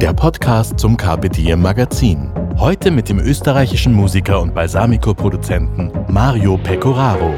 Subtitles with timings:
[0.00, 2.32] der Podcast zum Carpe Diem Magazin.
[2.56, 7.34] Heute mit dem österreichischen Musiker und Balsamico-Produzenten Mario Pecoraro.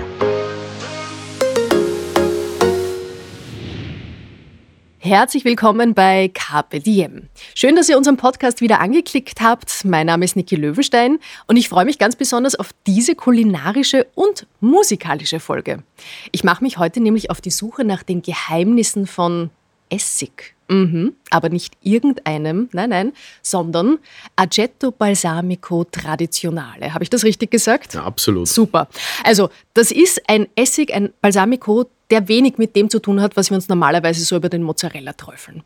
[4.98, 7.30] Herzlich willkommen bei Carpe Diem.
[7.54, 9.86] Schön, dass ihr unseren Podcast wieder angeklickt habt.
[9.86, 14.46] Mein Name ist Niki Löwenstein und ich freue mich ganz besonders auf diese kulinarische und
[14.60, 15.82] musikalische Folge.
[16.30, 19.48] Ich mache mich heute nämlich auf die Suche nach den Geheimnissen von
[19.88, 20.54] Essig.
[20.70, 23.98] Mhm, aber nicht irgendeinem, nein, nein, sondern
[24.36, 26.94] Aggetto Balsamico Traditionale.
[26.94, 27.94] Habe ich das richtig gesagt?
[27.94, 28.46] Ja, absolut.
[28.46, 28.88] Super.
[29.24, 33.50] Also, das ist ein Essig, ein Balsamico, der wenig mit dem zu tun hat, was
[33.50, 35.64] wir uns normalerweise so über den Mozzarella träufeln.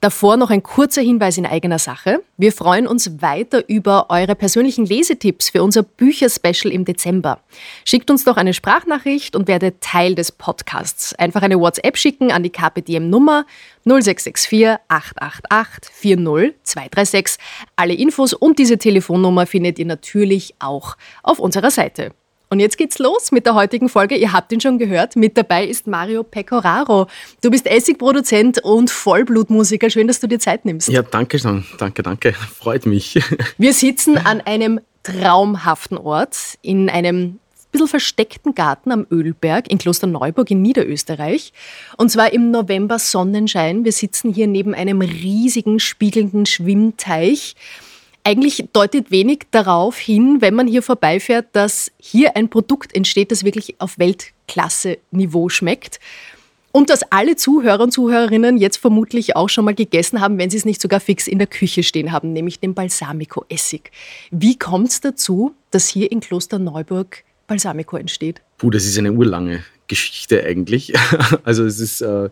[0.00, 2.22] Davor noch ein kurzer Hinweis in eigener Sache.
[2.36, 7.40] Wir freuen uns weiter über eure persönlichen Lesetipps für unser Bücherspecial im Dezember.
[7.84, 11.14] Schickt uns doch eine Sprachnachricht und werdet Teil des Podcasts.
[11.14, 13.46] Einfach eine WhatsApp schicken an die KPDM Nummer
[13.84, 17.44] 0664 888 40236.
[17.76, 22.12] Alle Infos und diese Telefonnummer findet ihr natürlich auch auf unserer Seite.
[22.50, 24.16] Und jetzt geht's los mit der heutigen Folge.
[24.16, 25.16] Ihr habt ihn schon gehört.
[25.16, 27.06] Mit dabei ist Mario Pecoraro.
[27.42, 29.90] Du bist Essigproduzent und Vollblutmusiker.
[29.90, 30.88] Schön, dass du dir Zeit nimmst.
[30.88, 31.64] Ja, danke schon.
[31.78, 32.32] Danke, danke.
[32.32, 33.20] Freut mich.
[33.58, 37.38] Wir sitzen an einem traumhaften Ort in einem
[37.70, 41.52] bisschen versteckten Garten am Ölberg in Klosterneuburg in Niederösterreich.
[41.96, 43.84] Und zwar im November Sonnenschein.
[43.84, 47.56] Wir sitzen hier neben einem riesigen spiegelnden Schwimmteich
[48.28, 53.42] eigentlich deutet wenig darauf hin, wenn man hier vorbeifährt, dass hier ein Produkt entsteht, das
[53.42, 55.98] wirklich auf Weltklasse-Niveau schmeckt.
[56.70, 60.58] Und dass alle Zuhörer und Zuhörerinnen jetzt vermutlich auch schon mal gegessen haben, wenn sie
[60.58, 63.90] es nicht sogar fix in der Küche stehen haben, nämlich den Balsamico-Essig.
[64.30, 68.42] Wie kommt es dazu, dass hier in Klosterneuburg Balsamico entsteht?
[68.58, 70.92] Puh, das ist eine urlange Geschichte eigentlich.
[71.44, 72.28] Also es ist äh,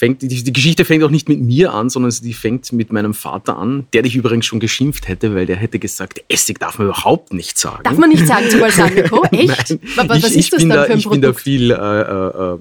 [0.00, 3.12] fängt, die, die, Geschichte fängt auch nicht mit mir an, sondern die fängt mit meinem
[3.12, 6.86] Vater an, der dich übrigens schon geschimpft hätte, weil der hätte gesagt, Essig darf man
[6.88, 7.82] überhaupt nicht sagen.
[7.84, 9.22] Darf man nicht sagen zu Balsamico?
[9.30, 9.76] Echt?
[9.96, 11.38] Nein, was, ich, ist das dann da, für ein ich Produkt?
[11.38, 12.58] Ich bin da viel, äh, äh,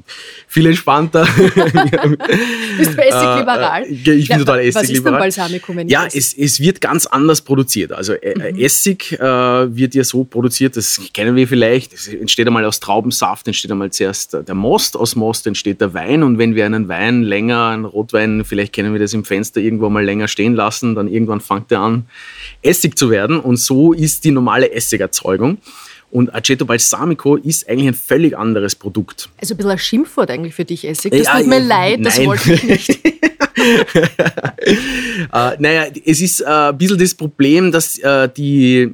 [0.48, 1.26] viel entspannter.
[2.78, 3.84] Bist du Essig-liberal?
[3.84, 4.74] Äh, ich bin ja, total Essig-liberal.
[4.74, 7.94] Was ist denn Balsamico, wenn Ja, es, es wird ganz anders produziert.
[7.94, 8.60] Also äh, mhm.
[8.60, 13.48] Essig äh, wird ja so produziert, das kennen wir vielleicht, es entsteht einmal aus Traubensaft,
[13.48, 17.29] entsteht einmal zuerst der Most, aus Most entsteht der Wein und wenn wir einen Wein
[17.30, 21.08] länger, ein Rotwein, vielleicht kennen wir das im Fenster irgendwo mal länger stehen lassen, dann
[21.08, 22.06] irgendwann fängt er an,
[22.62, 23.40] Essig zu werden.
[23.40, 25.60] Und so ist die normale Essigerzeugung.
[26.12, 29.30] Und Aceto Balsamico ist eigentlich ein völlig anderes Produkt.
[29.40, 31.12] Also ein bisschen ein Schimpfwort eigentlich für dich, Essig.
[31.12, 33.00] Das ja, tut mir ja, leid, das wollte ich nicht.
[35.34, 38.90] äh, naja, es ist äh, ein bisschen das Problem, dass äh, die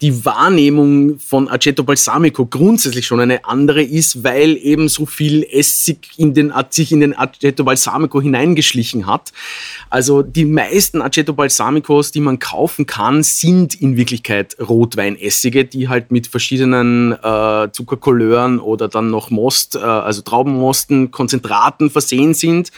[0.00, 6.10] die Wahrnehmung von Aceto Balsamico grundsätzlich schon eine andere ist, weil eben so viel Essig
[6.16, 9.32] in den, sich in den Aceto Balsamico hineingeschlichen hat.
[9.90, 16.10] Also die meisten Aceto Balsamicos, die man kaufen kann, sind in Wirklichkeit Rotweinessige, die halt
[16.10, 22.70] mit verschiedenen äh, Zuckerkolleuren oder dann noch Most, äh, also Traubenmosten, Konzentraten versehen sind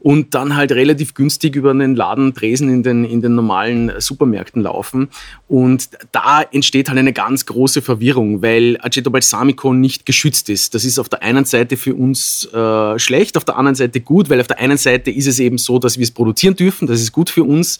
[0.00, 4.62] und dann halt relativ günstig über den Laden Tresen in den, in den normalen Supermärkten
[4.62, 5.08] laufen.
[5.48, 10.74] Und da entsteht halt eine ganz große Verwirrung, weil Aceto Balsamico nicht geschützt ist.
[10.74, 14.30] Das ist auf der einen Seite für uns äh, schlecht, auf der anderen Seite gut,
[14.30, 17.00] weil auf der einen Seite ist es eben so, dass wir es produzieren dürfen, das
[17.00, 17.78] ist gut für uns.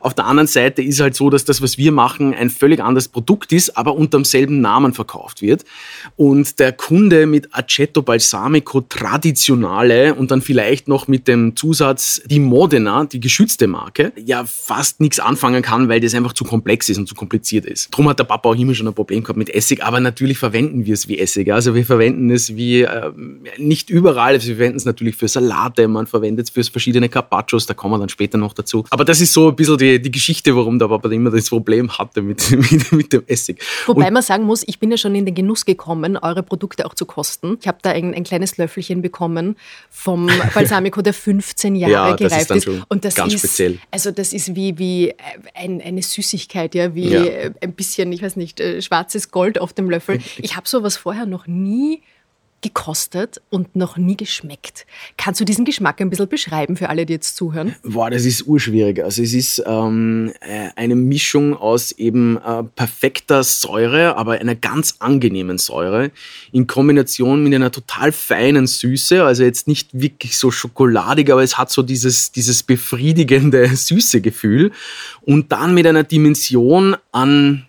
[0.00, 3.08] Auf der anderen Seite ist halt so, dass das, was wir machen, ein völlig anderes
[3.08, 5.64] Produkt ist, aber unter demselben Namen verkauft wird.
[6.16, 12.40] Und der Kunde mit Aceto Balsamico Traditionale und dann vielleicht noch mit dem Zusatz die
[12.40, 16.98] Modena, die geschützte Marke, ja fast nichts anfangen kann, weil das einfach zu komplex ist
[16.98, 17.88] und zu kompliziert ist.
[17.90, 20.86] Drum hat der Papa auch immer schon ein Problem gehabt mit Essig, aber natürlich verwenden
[20.86, 21.52] wir es wie Essig.
[21.52, 23.12] Also wir verwenden es wie äh,
[23.58, 27.66] nicht überall, also wir verwenden es natürlich für Salate, man verwendet es für verschiedene Carpaccios,
[27.66, 28.84] da kommen wir dann später noch dazu.
[28.90, 31.98] Aber das ist so ein bisschen die die, Geschichte, warum der Papa immer das Problem
[31.98, 33.60] hatte mit, mit, mit dem Essig.
[33.86, 36.86] Wobei und man sagen muss, ich bin ja schon in den Genuss gekommen, eure Produkte
[36.86, 37.58] auch zu kosten.
[37.60, 39.56] Ich habe da ein, ein, kleines Löffelchen bekommen
[39.90, 42.68] vom Balsamico, der 15 Jahre ja, gereift ist.
[42.88, 43.78] Und das ganz ist, speziell.
[43.90, 45.14] Also das ist wie, wie
[45.54, 47.50] ein, eine Süßigkeit, ja, wie ja.
[47.60, 50.18] ein bisschen, ich weiß nicht, äh, schwarzes Gold auf dem Löffel.
[50.38, 52.02] Ich habe sowas vorher noch nie
[52.62, 54.86] gekostet und noch nie geschmeckt.
[55.16, 57.74] Kannst du diesen Geschmack ein bisschen beschreiben für alle, die jetzt zuhören?
[57.82, 59.04] Boah, das ist urschwierig.
[59.04, 64.96] Also es ist ähm, äh, eine Mischung aus eben äh, perfekter Säure, aber einer ganz
[65.00, 66.10] angenehmen Säure
[66.52, 69.24] in Kombination mit einer total feinen Süße.
[69.24, 74.72] Also jetzt nicht wirklich so schokoladig, aber es hat so dieses, dieses befriedigende süße Gefühl.
[75.20, 77.66] Und dann mit einer Dimension an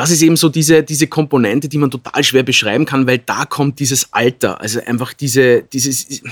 [0.00, 3.44] das ist eben so diese, diese Komponente, die man total schwer beschreiben kann, weil da
[3.44, 4.58] kommt dieses Alter.
[4.58, 6.22] Also einfach diese, dieses,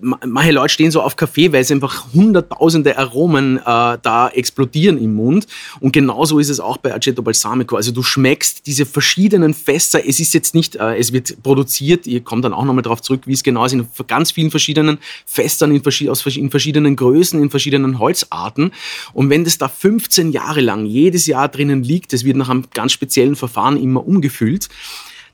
[0.00, 5.14] manche Leute stehen so auf Kaffee, weil es einfach hunderttausende Aromen äh, da explodieren im
[5.14, 5.46] Mund.
[5.78, 7.76] Und genauso ist es auch bei Aceto Balsamico.
[7.76, 10.04] Also du schmeckst diese verschiedenen Fässer.
[10.04, 13.22] Es ist jetzt nicht, äh, es wird produziert, ihr kommt dann auch nochmal darauf zurück,
[13.26, 17.50] wie es genau ist, in ganz vielen verschiedenen Fässern, in, aus, in verschiedenen Größen, in
[17.50, 18.72] verschiedenen Holzarten.
[19.12, 22.63] Und wenn das da 15 Jahre lang jedes Jahr drinnen liegt, das wird nach einem
[22.72, 24.68] ganz speziellen Verfahren immer umgefüllt.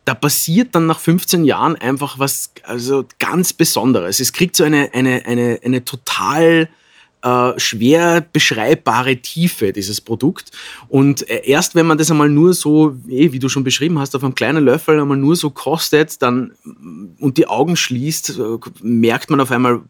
[0.04, 4.18] Da passiert dann nach 15 Jahren einfach was also ganz Besonderes.
[4.18, 6.68] Es kriegt so eine, eine, eine, eine total
[7.22, 10.52] äh, schwer beschreibbare Tiefe, dieses Produkt.
[10.88, 14.16] Und äh, erst wenn man das einmal nur so, eh, wie du schon beschrieben hast,
[14.16, 16.52] auf einem kleinen Löffel einmal nur so kostet dann,
[17.18, 18.40] und die Augen schließt,
[18.82, 19.82] merkt man auf einmal,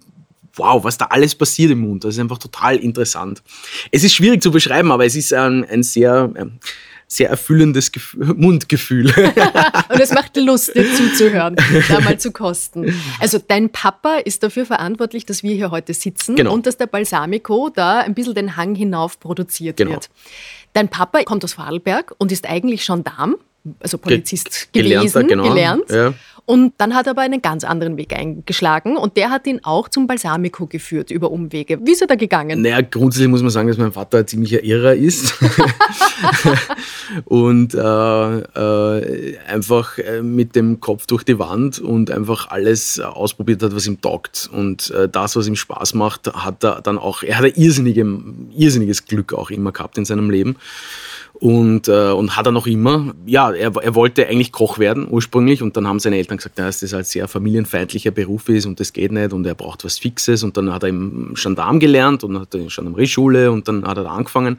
[0.55, 2.03] wow, was da alles passiert im Mund.
[2.03, 3.43] Das ist einfach total interessant.
[3.93, 6.59] Es ist schwierig zu beschreiben, aber es ist ein, ein sehr ähm,
[7.13, 9.07] sehr erfüllendes Gef Mundgefühl.
[9.89, 11.57] und es macht Lust, dir zuzuhören,
[11.89, 12.95] da mal zu kosten.
[13.19, 16.55] Also dein Papa ist dafür verantwortlich, dass wir hier heute sitzen genau.
[16.55, 19.91] und dass der Balsamico da ein bisschen den Hang hinauf produziert genau.
[19.91, 20.09] wird.
[20.73, 23.37] Dein Papa kommt aus Vorarlberg und ist eigentlich Gendarm,
[23.81, 25.49] also Polizist Ge gewesen, genau.
[25.49, 25.91] gelernt.
[25.91, 26.15] Ja.
[26.51, 29.89] Und dann hat er aber einen ganz anderen Weg eingeschlagen und der hat ihn auch
[29.89, 31.79] zum Balsamico geführt über Umwege.
[31.85, 32.61] Wie ist er da gegangen?
[32.63, 35.37] Naja, grundsätzlich muss man sagen, dass mein Vater ein ziemlicher Irrer ist
[37.27, 43.63] und äh, äh, einfach äh, mit dem Kopf durch die Wand und einfach alles ausprobiert
[43.63, 44.51] hat, was ihm taugt.
[44.53, 48.05] Und äh, das, was ihm Spaß macht, hat er dann auch, er hat ein irrsinnige,
[48.57, 50.57] irrsinniges Glück auch immer gehabt in seinem Leben
[51.41, 53.15] und, äh, und hat er noch immer.
[53.27, 56.81] Ja, er, er wollte eigentlich Koch werden ursprünglich und dann haben seine Eltern gesagt, dass
[56.81, 60.43] das ein sehr familienfeindlicher Beruf ist und das geht nicht und er braucht was Fixes
[60.43, 64.05] und dann hat er im Gendarm gelernt und hat in Gendarmerieschule und dann hat er
[64.05, 64.59] da angefangen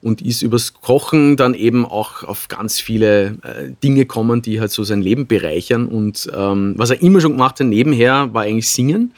[0.00, 4.70] und ist übers Kochen dann eben auch auf ganz viele äh, Dinge kommen, die halt
[4.70, 8.70] so sein Leben bereichern und ähm, was er immer schon gemacht hat nebenher war eigentlich
[8.70, 9.12] Singen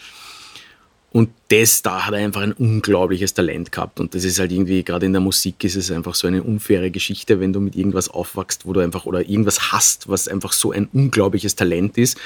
[1.50, 3.98] das, da hat er einfach ein unglaubliches Talent gehabt.
[3.98, 6.92] Und das ist halt irgendwie, gerade in der Musik ist es einfach so eine unfaire
[6.92, 10.70] Geschichte, wenn du mit irgendwas aufwachst, wo du einfach oder irgendwas hast, was einfach so
[10.70, 12.18] ein unglaubliches Talent ist.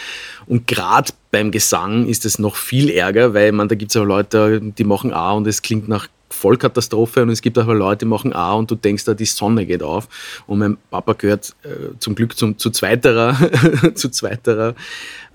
[0.46, 4.04] Und gerade beim Gesang ist es noch viel ärger, weil man, da gibt es auch
[4.04, 8.08] Leute, die machen A und es klingt nach Vollkatastrophe und es gibt aber Leute, die
[8.08, 10.08] machen A und du denkst da, die Sonne geht auf.
[10.46, 13.36] Und mein Papa gehört äh, zum Glück zum, zu zweiterer,
[13.94, 14.74] zu zweiterer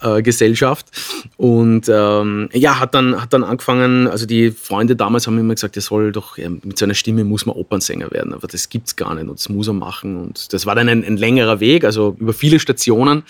[0.02, 0.88] äh, Gesellschaft.
[1.38, 5.76] Und ähm, ja, hat dann, hat dann angefangen, also die Freunde damals haben immer gesagt,
[5.76, 8.96] er soll doch, ja, mit seiner Stimme muss man Opernsänger werden, aber das gibt es
[8.96, 10.18] gar nicht und das muss er machen.
[10.18, 13.24] Und das war dann ein, ein längerer Weg, also über viele Stationen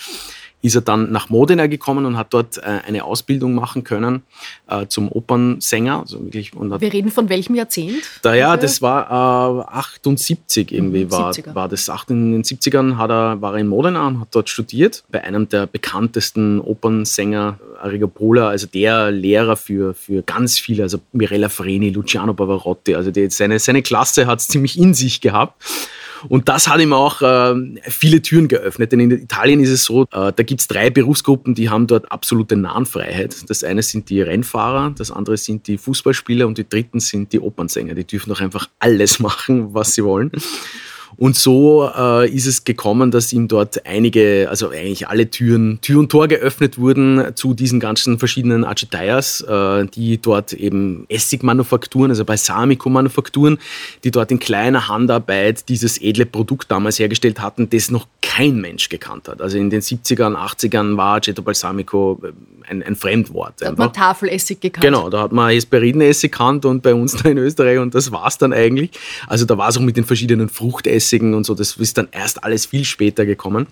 [0.62, 4.24] ist er dann nach Modena gekommen und hat dort äh, eine Ausbildung machen können
[4.68, 6.02] äh, zum Opernsänger.
[6.02, 8.04] Also wirklich, Wir reden von welchem Jahrzehnt?
[8.22, 11.90] Da, ja, das war äh, 78 irgendwie, mhm, war, war das.
[12.10, 15.48] In den 70ern hat er, war er in Modena und hat dort studiert, bei einem
[15.48, 21.90] der bekanntesten Opernsänger, Arrigo Pola, also der Lehrer für, für ganz viele, also Mirella Freni,
[21.90, 25.64] Luciano Pavarotti, also die, seine, seine Klasse hat es ziemlich in sich gehabt.
[26.28, 28.92] Und das hat ihm auch äh, viele Türen geöffnet.
[28.92, 32.12] Denn in Italien ist es so, äh, da gibt es drei Berufsgruppen, die haben dort
[32.12, 33.50] absolute Nahenfreiheit.
[33.50, 37.40] Das eine sind die Rennfahrer, das andere sind die Fußballspieler und die dritten sind die
[37.40, 37.94] Opernsänger.
[37.94, 40.32] Die dürfen doch einfach alles machen, was sie wollen.
[41.20, 46.00] Und so äh, ist es gekommen, dass ihm dort einige, also eigentlich alle Türen, Tür
[46.00, 52.24] und Tor geöffnet wurden zu diesen ganzen verschiedenen Acetayas, äh, die dort eben Essigmanufakturen, also
[52.24, 53.58] Balsamico-Manufakturen,
[54.06, 58.88] die dort in kleiner Handarbeit dieses edle Produkt damals hergestellt hatten, das noch kein Mensch
[58.88, 59.42] gekannt hat.
[59.42, 62.32] Also in den 70ern, 80ern war Aceto Balsamico äh,
[62.70, 63.56] ein, ein Fremdwort.
[63.60, 64.86] Da hat man Tafelessig gekannt.
[64.86, 68.28] Genau, da hat man Hesperidenessig gekannt und bei uns da in Österreich und das war
[68.28, 68.92] es dann eigentlich.
[69.28, 70.48] Also da war es auch mit den verschiedenen
[71.10, 73.68] Fruchtessigen und so, das ist dann erst alles viel später gekommen.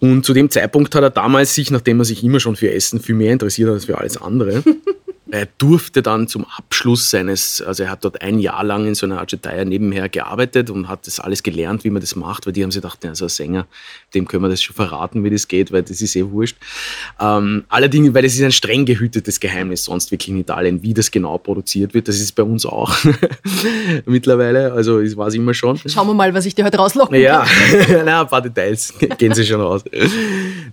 [0.00, 3.00] Und zu dem Zeitpunkt hat er damals sich, nachdem er sich immer schon für Essen
[3.00, 4.62] viel mehr interessiert hat als für alles andere,
[5.34, 9.04] Er durfte dann zum Abschluss seines, also er hat dort ein Jahr lang in so
[9.04, 12.62] einer Archeteia nebenher gearbeitet und hat das alles gelernt, wie man das macht, weil die
[12.62, 13.66] haben sich gedacht, also ein Sänger,
[14.14, 16.56] dem können wir das schon verraten, wie das geht, weil das ist eh wurscht.
[17.18, 21.10] Ähm, allerdings, weil das ist ein streng gehütetes Geheimnis sonst wirklich in Italien, wie das
[21.10, 22.06] genau produziert wird.
[22.06, 22.96] Das ist bei uns auch
[24.06, 25.80] mittlerweile, also ich weiß immer schon.
[25.84, 27.44] Schauen wir mal, was ich dir heute rauslocken ja.
[27.44, 28.06] kann.
[28.06, 29.82] Ja, ein paar Details gehen sie schon raus.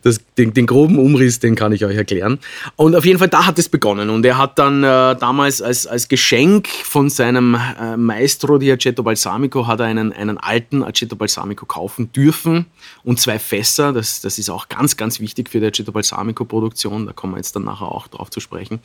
[0.02, 2.40] Das, den, den, groben Umriss, den kann ich euch erklären.
[2.76, 4.10] Und auf jeden Fall, da hat es begonnen.
[4.10, 9.04] Und er hat dann äh, damals als, als Geschenk von seinem äh, Maestro di Aceto
[9.04, 12.66] Balsamico hat er einen, einen alten Aceto Balsamico kaufen dürfen
[13.04, 13.94] und zwei Fässer.
[13.94, 17.06] Das, das ist auch ganz, ganz wichtig für die Aceto Balsamico Produktion.
[17.06, 18.80] Da kommen wir jetzt dann nachher auch drauf zu sprechen.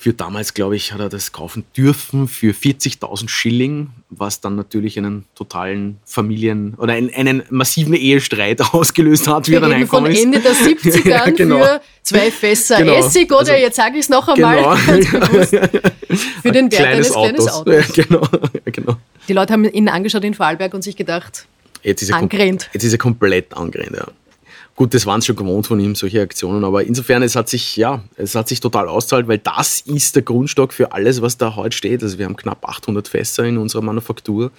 [0.00, 4.96] Für damals, glaube ich, hat er das kaufen dürfen für 40.000 Schilling, was dann natürlich
[4.96, 10.22] einen totalen Familien- oder einen, einen massiven Ehestreit ausgelöst hat, wie er dann von ist.
[10.22, 11.62] Ende der 70er ja, genau.
[11.62, 12.94] für zwei Fässer genau.
[12.94, 15.26] Essig oder, also, jetzt sage ich es noch einmal, genau.
[16.40, 17.62] für den Wert eines kleinen Autos.
[17.66, 18.26] Ja, genau.
[18.64, 18.96] genau.
[19.28, 21.44] Die Leute haben ihn angeschaut in Vorarlberg und sich gedacht,
[21.82, 22.26] jetzt ist er,
[22.72, 24.06] jetzt ist er komplett angerannt, ja.
[24.80, 28.02] Gut, das waren schon gewohnt von ihm, solche Aktionen, aber insofern, es hat sich, ja,
[28.16, 31.76] es hat sich total auszahlt, weil das ist der Grundstock für alles, was da heute
[31.76, 32.02] steht.
[32.02, 34.50] Also wir haben knapp 800 Fässer in unserer Manufaktur.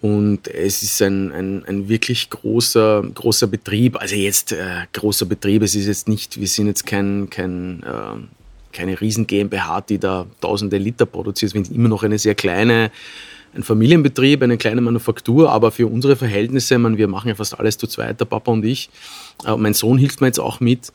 [0.00, 3.96] Und es ist ein, ein, ein wirklich großer, großer Betrieb.
[3.96, 8.74] Also jetzt äh, großer Betrieb, es ist jetzt nicht, wir sind jetzt kein, kein, äh,
[8.76, 11.54] keine riesen GmbH, die da tausende Liter produziert.
[11.54, 12.90] Wir sind immer noch eine sehr kleine
[13.54, 17.78] ein Familienbetrieb, eine kleine Manufaktur, aber für unsere Verhältnisse, man, wir machen ja fast alles
[17.78, 18.90] zu zweit, der Papa und ich.
[19.46, 20.92] Äh, mein Sohn hilft mir jetzt auch mit.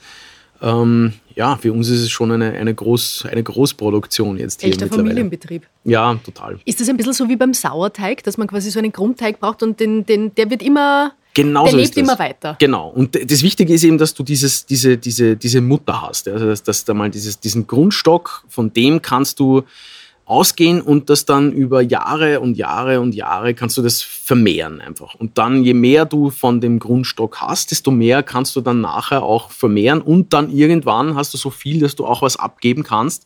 [0.61, 4.87] Ähm, ja, für uns ist es schon eine, eine, Groß, eine Großproduktion jetzt hier Echter
[4.87, 5.67] Familienbetrieb.
[5.83, 6.59] Ja, total.
[6.65, 9.61] Ist das ein bisschen so wie beim Sauerteig, dass man quasi so einen Grundteig braucht
[9.61, 12.55] und den, den, der wird immer Genau der so lebt immer weiter.
[12.57, 12.89] Genau.
[12.89, 16.27] Und das Wichtige ist eben, dass du dieses, diese, diese, diese Mutter hast.
[16.27, 19.61] Also dass, dass da mal dieses, diesen Grundstock, von dem kannst du
[20.27, 25.15] ausgehen und das dann über Jahre und Jahre und Jahre kannst du das vermehren einfach.
[25.15, 29.23] Und dann, je mehr du von dem Grundstock hast, desto mehr kannst du dann nachher
[29.23, 33.25] auch vermehren und dann irgendwann hast du so viel, dass du auch was abgeben kannst.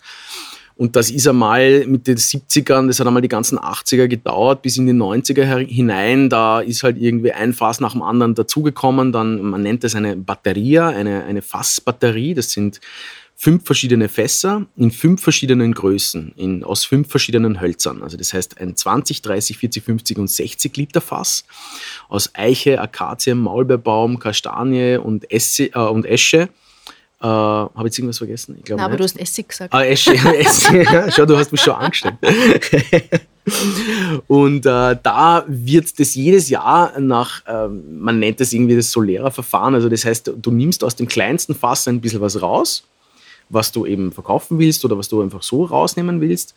[0.75, 4.77] Und das ist einmal mit den 70ern, das hat einmal die ganzen 80er gedauert, bis
[4.77, 6.29] in die 90er hinein.
[6.29, 9.11] Da ist halt irgendwie ein Fass nach dem anderen dazugekommen.
[9.11, 12.33] Dann, man nennt das eine Batterie, eine, eine Fassbatterie.
[12.33, 12.79] Das sind
[13.41, 18.03] fünf verschiedene Fässer in fünf verschiedenen Größen, in, aus fünf verschiedenen Hölzern.
[18.03, 21.43] Also das heißt ein 20, 30, 40, 50 und 60 Liter Fass
[22.07, 26.49] aus Eiche, Akazie, Maulbeerbaum, Kastanie und, Esse, äh, und Esche.
[27.19, 28.57] Äh, Habe ich jetzt irgendwas vergessen?
[28.59, 29.73] Ich glaube aber du hast Essig gesagt.
[29.73, 30.87] Ah, Esche, Essig.
[31.09, 32.17] Schau, du hast mich schon angestellt.
[34.27, 39.73] Und äh, da wird das jedes Jahr nach, äh, man nennt das irgendwie das Solera-Verfahren,
[39.73, 42.83] also das heißt, du nimmst aus dem kleinsten Fass ein bisschen was raus
[43.51, 46.55] was du eben verkaufen willst oder was du einfach so rausnehmen willst.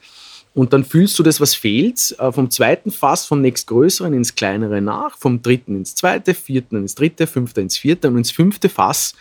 [0.55, 4.81] Und dann fühlst du das, was fehlt, äh, vom zweiten Fass vom nächstgrößeren ins kleinere
[4.81, 9.15] nach, vom dritten ins zweite, vierten ins dritte, fünfte ins vierte und ins fünfte Fass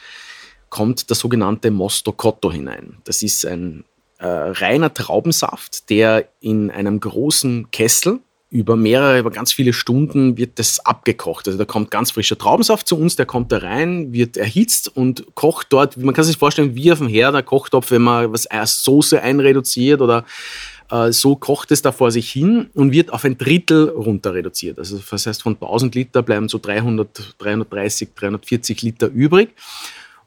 [0.70, 2.98] kommt der sogenannte Mosto Cotto hinein.
[3.04, 3.84] Das ist ein
[4.20, 8.20] äh, reiner Traubensaft, der in einem großen Kessel
[8.54, 11.48] über mehrere, über ganz viele Stunden wird das abgekocht.
[11.48, 15.26] Also da kommt ganz frischer Traubensaft zu uns, der kommt da rein, wird erhitzt und
[15.34, 18.46] kocht dort, man kann sich vorstellen, wie auf dem Herd, der Kochtopf, wenn man was
[18.46, 20.24] als Soße einreduziert oder
[20.92, 24.78] äh, so kocht es da vor sich hin und wird auf ein Drittel runter reduziert.
[24.78, 29.50] Also das heißt, von 1000 Liter bleiben so 300, 330, 340 Liter übrig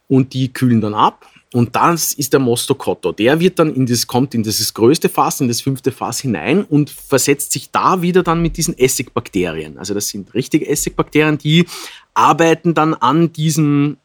[0.08, 3.12] und die kühlen dann ab und das ist der Mosto Cotto.
[3.12, 6.62] Der wird dann in das, kommt in dieses größte Fass, in das fünfte Fass hinein
[6.62, 9.78] und versetzt sich da wieder dann mit diesen Essigbakterien.
[9.78, 11.64] Also das sind richtige Essigbakterien, die
[12.12, 13.96] arbeiten dann an diesem,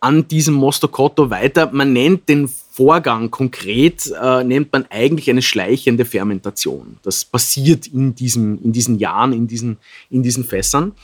[0.00, 1.70] an diesem Mosto Cotto weiter.
[1.72, 6.96] Man nennt den Vorgang konkret, äh, nennt man eigentlich eine schleichende Fermentation.
[7.04, 9.76] Das passiert in, diesem, in diesen Jahren, in diesen,
[10.10, 10.96] in diesen Fässern.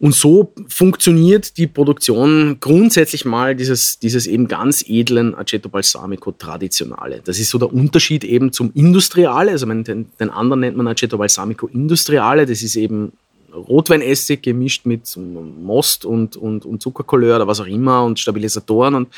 [0.00, 7.22] Und so funktioniert die Produktion grundsätzlich mal dieses, dieses eben ganz edlen Aceto Balsamico Traditionale.
[7.24, 9.52] Das ist so der Unterschied eben zum Industriale.
[9.52, 9.84] Also den,
[10.18, 12.44] den anderen nennt man Aceto Balsamico Industriale.
[12.44, 13.12] Das ist eben
[13.54, 18.94] Rotweinessig gemischt mit Most und, und, und Zuckerkolleur oder was auch immer und Stabilisatoren.
[18.94, 19.08] Und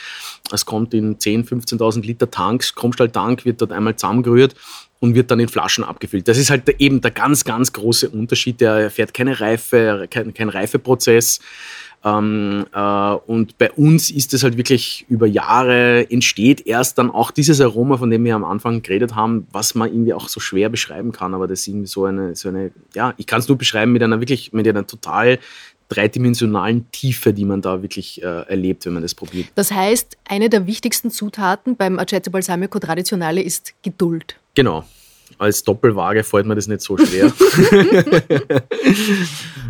[0.53, 4.55] es kommt in 10.000, 15.000 Liter Tanks, Krummstalltank wird dort einmal zusammengerührt
[5.01, 6.29] und wird dann in Flaschen abgefüllt.
[6.29, 8.61] Das ist halt eben der ganz, ganz große Unterschied.
[8.61, 11.41] Der erfährt keine Reife, kein, kein Reifeprozess.
[12.05, 17.31] Ähm, äh, und bei uns ist es halt wirklich über Jahre entsteht erst dann auch
[17.31, 20.69] dieses Aroma, von dem wir am Anfang geredet haben, was man irgendwie auch so schwer
[20.69, 21.35] beschreiben kann.
[21.35, 24.03] Aber das ist irgendwie so eine, so eine ja, ich kann es nur beschreiben mit
[24.03, 25.39] einer wirklich, mit einer total
[25.89, 29.49] dreidimensionalen Tiefe, die man da wirklich äh, erlebt, wenn man das probiert.
[29.55, 34.37] Das heißt, eine der wichtigsten Zutaten beim Aceto Balsamico Traditionale ist Geduld.
[34.57, 34.85] Genau.
[35.39, 37.27] Als Doppelwaage fällt mir das nicht so schwer.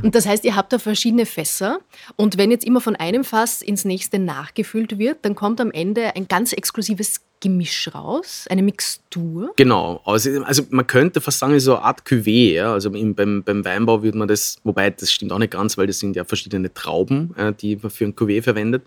[0.03, 1.81] und das heißt, ihr habt da verschiedene Fässer
[2.15, 6.15] und wenn jetzt immer von einem Fass ins nächste nachgefüllt wird, dann kommt am Ende
[6.15, 9.53] ein ganz exklusives Gemisch raus, eine Mixtur.
[9.57, 12.55] Genau, also, also man könnte fast sagen, so eine Art Cuvée.
[12.55, 12.73] Ja?
[12.73, 15.87] Also im, beim, beim Weinbau würde man das, wobei das stimmt auch nicht ganz, weil
[15.87, 18.83] das sind ja verschiedene Trauben, äh, die man für ein Cuvée verwendet.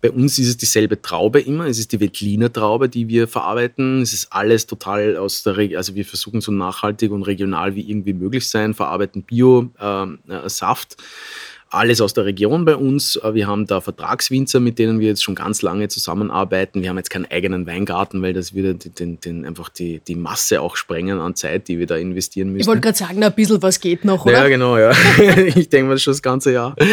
[0.00, 4.00] Bei uns ist es dieselbe Traube immer, es ist die Veltliner Traube, die wir verarbeiten.
[4.02, 7.88] Es ist alles total aus der Region, also wir versuchen so nachhaltig und regional wie
[7.88, 10.96] irgendwie möglich sein, verarbeiten Bio-Saft.
[10.98, 13.16] Ähm, äh, alles aus der Region bei uns.
[13.16, 16.82] Äh, wir haben da Vertragswinzer, mit denen wir jetzt schon ganz lange zusammenarbeiten.
[16.82, 20.60] Wir haben jetzt keinen eigenen Weingarten, weil das würde den, den, einfach die, die Masse
[20.60, 22.62] auch sprengen an Zeit, die wir da investieren müssen.
[22.62, 24.34] Ich wollte gerade sagen, ein bisschen was geht noch, oder?
[24.34, 24.92] Ja, genau, ja.
[25.54, 26.76] ich denke mal schon das ganze Jahr.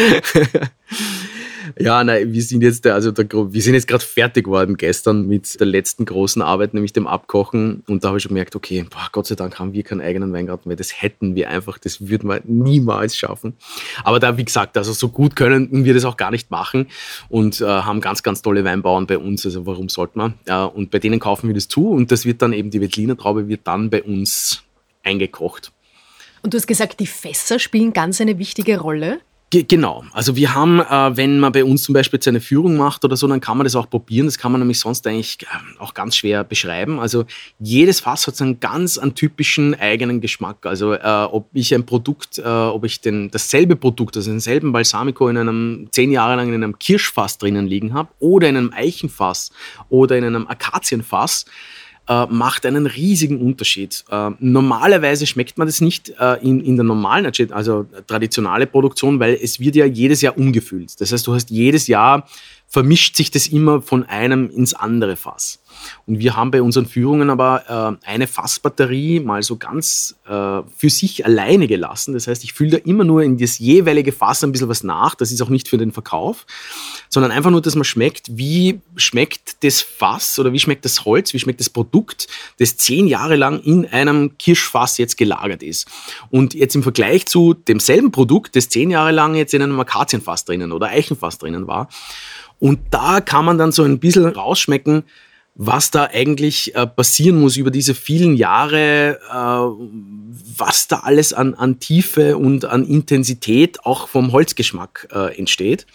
[1.78, 5.58] Ja, nein, wir sind jetzt, also der, wir sind jetzt gerade fertig geworden gestern mit
[5.58, 7.82] der letzten großen Arbeit, nämlich dem Abkochen.
[7.86, 10.32] Und da habe ich schon gemerkt, okay, boah, Gott sei Dank haben wir keinen eigenen
[10.32, 13.54] Weingarten, weil das hätten wir einfach, das würden wir niemals schaffen.
[14.04, 16.86] Aber da, wie gesagt, also so gut können wir das auch gar nicht machen
[17.28, 19.44] und äh, haben ganz, ganz tolle Weinbauern bei uns.
[19.44, 20.34] Also warum sollte man?
[20.46, 23.16] Ja, und bei denen kaufen wir das zu und das wird dann eben, die Wettliner
[23.16, 24.62] Traube wird dann bei uns
[25.02, 25.72] eingekocht.
[26.42, 29.20] Und du hast gesagt, die Fässer spielen ganz eine wichtige Rolle.
[29.52, 30.04] Genau.
[30.12, 33.26] Also wir haben, äh, wenn man bei uns zum Beispiel eine Führung macht oder so,
[33.26, 34.26] dann kann man das auch probieren.
[34.26, 37.00] Das kann man nämlich sonst eigentlich äh, auch ganz schwer beschreiben.
[37.00, 37.24] Also
[37.58, 40.66] jedes Fass hat so einen ganz einen typischen eigenen Geschmack.
[40.66, 45.28] Also äh, ob ich ein Produkt, äh, ob ich den, dasselbe Produkt, also denselben Balsamico
[45.28, 49.50] in einem zehn Jahre lang in einem Kirschfass drinnen liegen habe oder in einem Eichenfass
[49.88, 51.44] oder in einem Akazienfass,
[52.08, 54.04] äh, macht einen riesigen Unterschied.
[54.10, 59.38] Äh, normalerweise schmeckt man das nicht äh, in, in der normalen, also traditionelle Produktion, weil
[59.40, 61.00] es wird ja jedes Jahr umgefüllt.
[61.00, 62.26] Das heißt, du hast jedes Jahr
[62.70, 65.58] vermischt sich das immer von einem ins andere Fass.
[66.06, 70.90] Und wir haben bei unseren Führungen aber äh, eine Fassbatterie mal so ganz äh, für
[70.90, 72.14] sich alleine gelassen.
[72.14, 75.16] Das heißt, ich fülle da immer nur in das jeweilige Fass ein bisschen was nach.
[75.16, 76.46] Das ist auch nicht für den Verkauf,
[77.08, 81.34] sondern einfach nur, dass man schmeckt, wie schmeckt das Fass oder wie schmeckt das Holz,
[81.34, 85.88] wie schmeckt das Produkt, das zehn Jahre lang in einem Kirschfass jetzt gelagert ist.
[86.30, 90.44] Und jetzt im Vergleich zu demselben Produkt, das zehn Jahre lang jetzt in einem Akazienfass
[90.44, 91.88] drinnen oder Eichenfass drinnen war.
[92.60, 95.02] Und da kann man dann so ein bisschen rausschmecken,
[95.54, 99.84] was da eigentlich äh, passieren muss über diese vielen Jahre, äh,
[100.56, 105.86] was da alles an, an Tiefe und an Intensität auch vom Holzgeschmack äh, entsteht.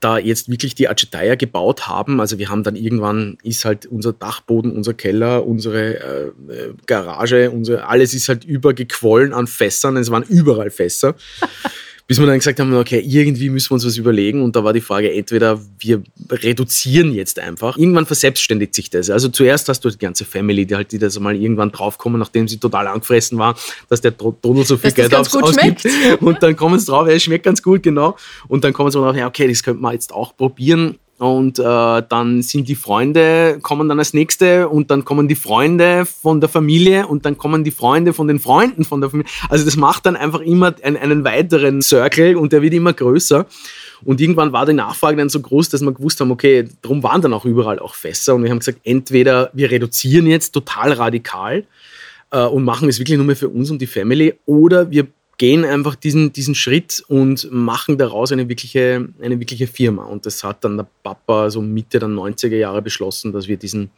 [0.00, 2.20] da jetzt wirklich die Acetaya gebaut haben.
[2.20, 7.50] Also wir haben dann irgendwann ist halt unser Dachboden, unser Keller, unsere äh, äh Garage,
[7.50, 9.96] unsere, alles ist halt übergequollen an Fässern.
[9.96, 11.14] Es waren überall Fässer.
[12.06, 14.42] Bis wir dann gesagt haben, okay, irgendwie müssen wir uns was überlegen.
[14.42, 17.78] Und da war die Frage, entweder wir reduzieren jetzt einfach.
[17.78, 19.08] Irgendwann verselbstständigt sich das.
[19.08, 22.46] Also zuerst hast du die ganze Family, die halt die das mal irgendwann draufkommen, nachdem
[22.46, 23.56] sie total angefressen war,
[23.88, 25.80] dass der Donald so viel dass Geld aufs, ausgibt.
[25.80, 26.22] Schmeckt.
[26.22, 28.16] Und dann kommen sie drauf, ja, es schmeckt ganz gut, genau.
[28.48, 30.98] Und dann kommen sie drauf, ja, okay, das könnte man jetzt auch probieren.
[31.24, 36.04] Und äh, dann sind die Freunde, kommen dann als nächste und dann kommen die Freunde
[36.04, 39.32] von der Familie und dann kommen die Freunde von den Freunden von der Familie.
[39.48, 43.46] Also das macht dann einfach immer einen, einen weiteren Circle und der wird immer größer.
[44.04, 47.22] Und irgendwann war die Nachfrage dann so groß, dass wir gewusst haben, okay, darum waren
[47.22, 48.34] dann auch überall auch Fässer.
[48.34, 51.64] Und wir haben gesagt, entweder wir reduzieren jetzt total radikal
[52.32, 55.06] äh, und machen es wirklich nur mehr für uns und die Family, oder wir
[55.38, 60.04] gehen einfach diesen, diesen Schritt und machen daraus eine wirkliche, eine wirkliche Firma.
[60.04, 63.90] Und das hat dann der Papa so Mitte der 90er Jahre beschlossen, dass wir diesen,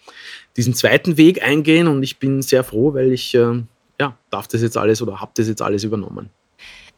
[0.57, 1.89] diesen zweiten Weg eingehen.
[1.89, 3.63] Und ich bin sehr froh, weil ich äh,
[4.01, 6.31] ja, darf das jetzt alles oder habe das jetzt alles übernommen.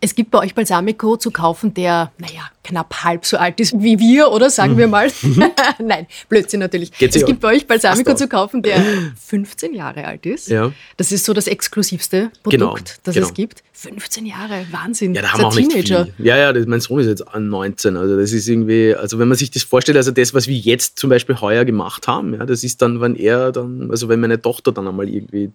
[0.00, 3.98] Es gibt bei euch Balsamico zu kaufen, der, naja, knapp halb so alt ist wie
[3.98, 5.10] wir, oder sagen wir mal.
[5.82, 6.92] Nein, Blödsinn natürlich.
[6.92, 8.80] Geht's es gibt bei euch Balsamico zu kaufen, der
[9.26, 10.48] 15 Jahre alt ist.
[10.48, 10.72] Ja.
[10.96, 13.26] Das ist so das exklusivste Produkt, Genau, das genau.
[13.26, 13.62] es gibt.
[13.72, 15.14] 15 Jahre, Wahnsinn.
[15.14, 16.06] Ja, da Das haben wir auch ist ein nicht Teenager.
[16.16, 16.26] viel.
[16.26, 17.96] Ja, ja, das, mein Sohn ist jetzt an 19.
[17.96, 20.98] Also das ist irgendwie, also wenn man sich das vorstellt, also das, was wir jetzt
[20.98, 24.42] zum Beispiel heuer gemacht haben, ja, das ist dann, wenn er dann, also wenn meine
[24.42, 25.48] Tochter dann einmal irgendwie,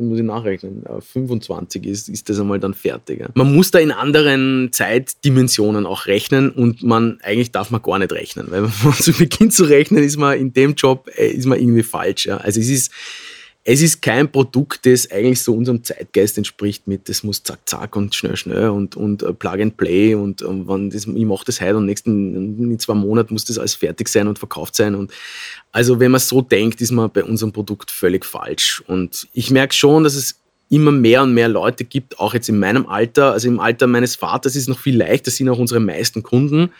[0.00, 3.20] muss ich nachrechnen, äh, 25 ist, ist das einmal dann fertig.
[3.20, 3.28] Ja.
[3.34, 8.12] Man muss da in anderen Zeitdimensionen auch rechnen und man, eigentlich darf man gar nicht
[8.12, 11.46] rechnen, weil wenn man zu Beginn zu rechnen, ist man in dem Job, äh, ist
[11.46, 12.26] man irgendwie falsch.
[12.26, 12.38] Ja.
[12.38, 12.90] Also es ist,
[13.64, 17.94] es ist kein Produkt, das eigentlich so unserem Zeitgeist entspricht mit, das muss zack, zack
[17.94, 21.44] und schnell, schnell und, und äh, Plug and Play und ähm, wann das, ich mache
[21.44, 24.96] das heute und nächsten, in zwei Monaten muss das alles fertig sein und verkauft sein.
[24.96, 25.12] Und
[25.70, 28.82] also wenn man so denkt, ist man bei unserem Produkt völlig falsch.
[28.88, 30.41] Und ich merke schon, dass es
[30.72, 34.16] immer mehr und mehr Leute gibt, auch jetzt in meinem Alter, also im Alter meines
[34.16, 36.72] Vaters ist es noch viel leichter, sind auch unsere meisten Kunden.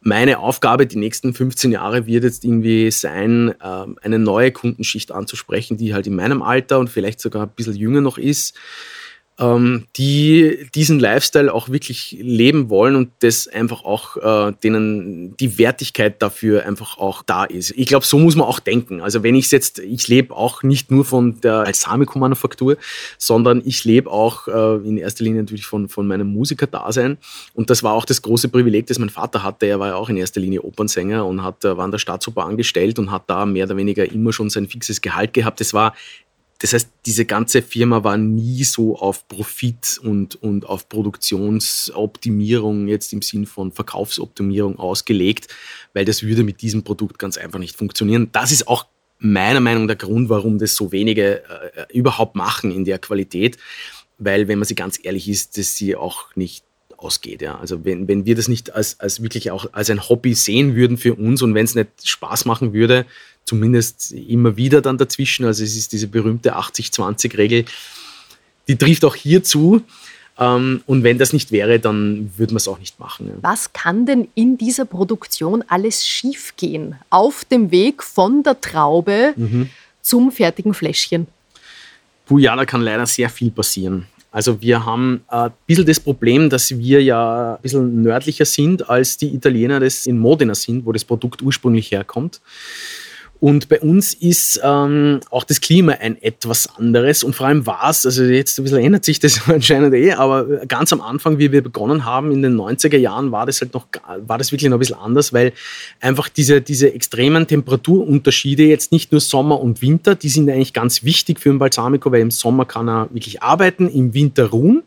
[0.00, 5.76] Meine Aufgabe die nächsten 15 Jahre wird jetzt irgendwie sein, ähm, eine neue Kundenschicht anzusprechen,
[5.76, 8.56] die halt in meinem Alter und vielleicht sogar ein bisschen jünger noch ist,
[9.38, 15.58] ähm, die diesen Lifestyle auch wirklich leben wollen und das einfach auch äh, denen die
[15.58, 17.72] Wertigkeit dafür einfach auch da ist.
[17.76, 19.02] Ich glaube, so muss man auch denken.
[19.02, 22.78] Also wenn ich jetzt, ich lebe auch nicht nur von der Balsamico-Manufaktur,
[23.18, 27.18] sondern ich lebe auch äh, in erster Linie natürlich von, von meinem Musikerdasein.
[27.52, 29.66] Und das war auch das große Privileg, das mein Vater hatte.
[29.66, 32.44] Er war ja auch in erster Linie Opernsänger und hat, äh, war an der Staatsoper
[32.44, 35.60] angestellt und hat da mehr oder weniger immer schon sein fixes Gehalt gehabt.
[35.60, 35.94] Das war
[36.58, 43.12] das heißt, diese ganze Firma war nie so auf Profit und, und auf Produktionsoptimierung jetzt
[43.12, 45.48] im Sinn von Verkaufsoptimierung ausgelegt,
[45.92, 48.30] weil das würde mit diesem Produkt ganz einfach nicht funktionieren.
[48.32, 48.86] Das ist auch
[49.18, 53.58] meiner Meinung nach der Grund, warum das so wenige äh, überhaupt machen in der Qualität,
[54.18, 56.64] weil wenn man sie ganz ehrlich ist, dass sie auch nicht
[56.96, 57.42] ausgeht.
[57.42, 57.58] Ja.
[57.58, 60.96] Also wenn, wenn wir das nicht als, als wirklich auch als ein Hobby sehen würden
[60.96, 63.06] für uns und wenn es nicht Spaß machen würde,
[63.46, 67.64] zumindest immer wieder dann dazwischen, also es ist diese berühmte 80-20-Regel,
[68.68, 69.82] die trifft auch hier zu.
[70.38, 73.30] Ähm, und wenn das nicht wäre, dann würde man es auch nicht machen.
[73.40, 76.96] Was kann denn in dieser Produktion alles schiefgehen?
[77.08, 79.70] Auf dem Weg von der Traube Mhm.
[80.02, 81.26] zum fertigen Fläschchen.
[82.26, 84.06] Puh, ja, da kann leider sehr viel passieren.
[84.32, 88.90] Also wir haben äh, ein bisschen das Problem, dass wir ja ein bisschen nördlicher sind,
[88.90, 92.40] als die Italiener das in Modena sind, wo das Produkt ursprünglich herkommt.
[93.38, 97.90] Und bei uns ist ähm, auch das Klima ein etwas anderes und vor allem war
[97.90, 101.52] es, also jetzt ein bisschen ändert sich das anscheinend eh, aber ganz am Anfang, wie
[101.52, 103.88] wir begonnen haben in den 90er Jahren, war das halt noch,
[104.26, 105.52] war das wirklich noch ein bisschen anders, weil
[106.00, 111.04] einfach diese, diese extremen Temperaturunterschiede jetzt nicht nur Sommer und Winter, die sind eigentlich ganz
[111.04, 114.82] wichtig für einen Balsamico, weil im Sommer kann er wirklich arbeiten, im Winter ruhen,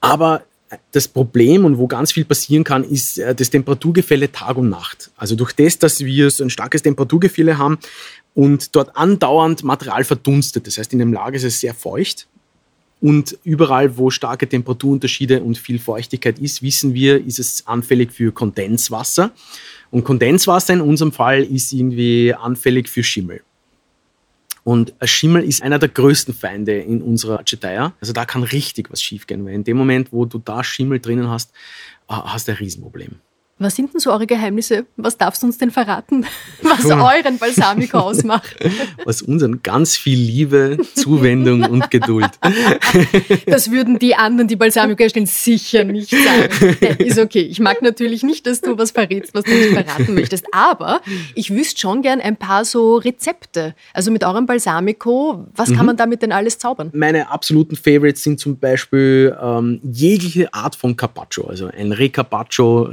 [0.00, 0.42] aber
[0.92, 5.10] das Problem und wo ganz viel passieren kann, ist äh, das Temperaturgefälle Tag und Nacht.
[5.16, 7.78] Also durch das, dass wir so ein starkes Temperaturgefälle haben
[8.34, 10.66] und dort andauernd Material verdunstet.
[10.66, 12.26] Das heißt, in dem Lager ist es sehr feucht.
[13.00, 18.30] Und überall, wo starke Temperaturunterschiede und viel Feuchtigkeit ist, wissen wir, ist es anfällig für
[18.30, 19.32] Kondenswasser.
[19.90, 23.42] Und Kondenswasser in unserem Fall ist irgendwie anfällig für Schimmel.
[24.64, 27.94] Und Schimmel ist einer der größten Feinde in unserer Acetaya.
[28.00, 31.28] Also da kann richtig was schiefgehen, weil in dem Moment, wo du da Schimmel drinnen
[31.28, 31.52] hast,
[32.08, 33.16] äh, hast du ein Riesenproblem.
[33.62, 34.86] Was sind denn so eure Geheimnisse?
[34.96, 36.26] Was darfst du uns denn verraten,
[36.62, 38.56] was euren Balsamico ausmacht?
[39.04, 42.30] Was unseren ganz viel Liebe, Zuwendung und Geduld.
[43.46, 46.76] Das würden die anderen, die Balsamico herstellen, sicher nicht sagen.
[46.80, 47.40] Äh, Ist okay.
[47.42, 50.46] Ich mag natürlich nicht, dass du was verrätst, was du nicht verraten möchtest.
[50.52, 51.00] Aber
[51.34, 53.74] ich wüsste schon gern ein paar so Rezepte.
[53.92, 55.76] Also mit eurem Balsamico, was Mhm.
[55.76, 56.90] kann man damit denn alles zaubern?
[56.92, 61.46] Meine absoluten Favorites sind zum Beispiel ähm, jegliche Art von Carpaccio.
[61.46, 62.90] Also ein Re-Carpaccio,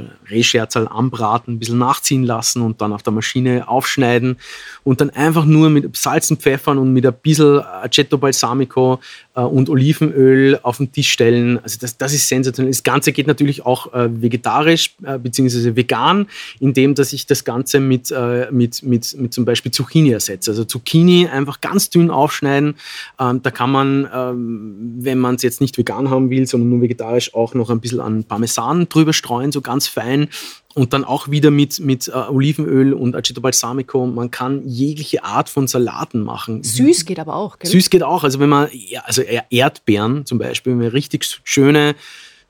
[0.60, 4.38] Re-Scherzal anbraten, ein bisschen nachziehen lassen und dann auf der Maschine aufschneiden
[4.84, 9.29] und dann einfach nur mit Salz und Pfeffern und mit ein bisschen Aceto Balsamico äh,
[9.42, 11.58] und Olivenöl auf den Tisch stellen.
[11.58, 12.70] Also das, das ist sensationell.
[12.70, 15.76] Das Ganze geht natürlich auch äh, vegetarisch äh, bzw.
[15.76, 16.26] vegan,
[16.58, 20.50] indem dass ich das Ganze mit, äh, mit, mit, mit zum Beispiel Zucchini ersetze.
[20.50, 22.74] Also Zucchini einfach ganz dünn aufschneiden.
[23.18, 26.80] Ähm, da kann man, ähm, wenn man es jetzt nicht vegan haben will, sondern nur
[26.80, 30.28] vegetarisch, auch noch ein bisschen an Parmesan drüber streuen, so ganz fein.
[30.74, 34.06] Und dann auch wieder mit, mit äh, Olivenöl und Aceto Balsamico.
[34.06, 36.62] Man kann jegliche Art von Salaten machen.
[36.62, 37.68] Süß geht aber auch, gell?
[37.70, 38.22] Süß geht auch.
[38.22, 38.68] Also wenn man,
[39.04, 41.96] also Er- Erdbeeren zum Beispiel, wenn man richtig schöne,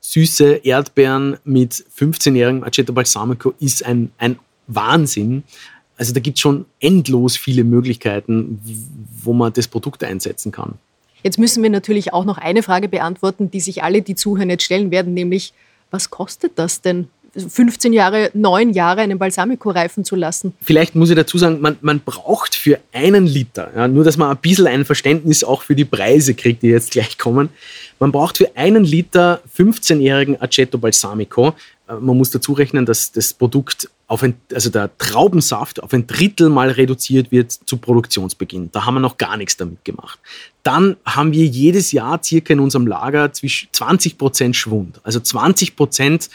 [0.00, 5.42] süße Erdbeeren mit 15-jährigem Aceto Balsamico ist ein, ein Wahnsinn.
[5.96, 8.60] Also da gibt es schon endlos viele Möglichkeiten,
[9.22, 10.74] wo man das Produkt einsetzen kann.
[11.22, 14.62] Jetzt müssen wir natürlich auch noch eine Frage beantworten, die sich alle, die zuhören, jetzt
[14.64, 15.52] stellen werden, nämlich,
[15.90, 17.08] was kostet das denn?
[17.36, 20.54] 15 Jahre, 9 Jahre einen Balsamico reifen zu lassen.
[20.62, 24.30] Vielleicht muss ich dazu sagen, man, man braucht für einen Liter, ja, nur dass man
[24.30, 27.50] ein bisschen ein Verständnis auch für die Preise kriegt, die jetzt gleich kommen,
[28.00, 31.54] man braucht für einen Liter 15-jährigen Aceto Balsamico,
[31.88, 36.06] äh, man muss dazu rechnen, dass das Produkt auf ein, also der Traubensaft auf ein
[36.06, 38.70] Drittel mal reduziert wird zu Produktionsbeginn.
[38.72, 40.18] Da haben wir noch gar nichts damit gemacht.
[40.64, 45.00] Dann haben wir jedes Jahr circa in unserem Lager zwischen 20 Prozent Schwund.
[45.04, 46.28] Also 20 Prozent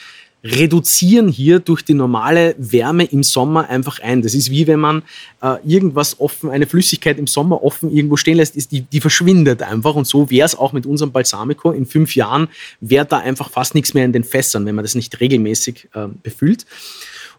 [0.45, 4.21] reduzieren hier durch die normale Wärme im Sommer einfach ein.
[4.21, 5.01] Das ist wie wenn man
[5.41, 9.63] äh, irgendwas offen, eine Flüssigkeit im Sommer offen irgendwo stehen lässt, ist die, die verschwindet
[9.63, 9.95] einfach.
[9.95, 11.71] Und so wäre es auch mit unserem Balsamico.
[11.71, 12.47] In fünf Jahren
[12.79, 16.07] wäre da einfach fast nichts mehr in den Fässern, wenn man das nicht regelmäßig äh,
[16.21, 16.67] befüllt.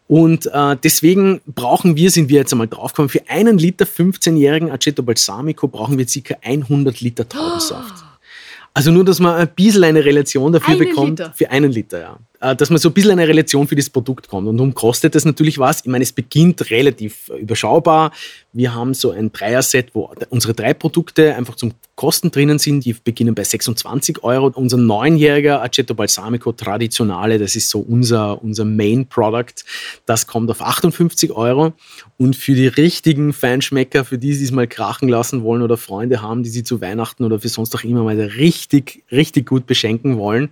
[0.09, 5.03] Und äh, deswegen brauchen wir, sind wir jetzt einmal draufgekommen, für einen Liter 15-jährigen Aceto
[5.03, 6.37] Balsamico brauchen wir ca.
[6.43, 8.05] 100 Liter Traubensaft.
[8.77, 11.19] Also nur, dass man ein bisschen eine Relation dafür Einen bekommt.
[11.19, 11.33] Liter?
[11.35, 12.19] Für einen Liter, ja.
[12.41, 14.49] Äh, Dass man so ein bisschen eine Relation für das Produkt kommt.
[14.49, 15.81] Und darum kostet das natürlich was.
[15.81, 18.13] Ich meine, es beginnt relativ äh, überschaubar.
[18.53, 22.85] Wir haben so ein Dreier-Set, wo unsere drei Produkte einfach zum Kosten drinnen sind.
[22.85, 24.53] Die beginnen bei 26 Euro.
[24.55, 29.65] Unser neunjähriger Aceto Balsamico Traditionale, das ist so unser, unser Main-Product,
[30.05, 31.73] das kommt auf 58 Euro.
[32.19, 36.23] Und für die richtigen Feinschmecker, für die, die es mal krachen lassen wollen oder Freunde
[36.23, 40.19] haben, die sie zu Weihnachten oder für sonst auch immer mal richtig, richtig gut beschenken
[40.19, 40.51] wollen,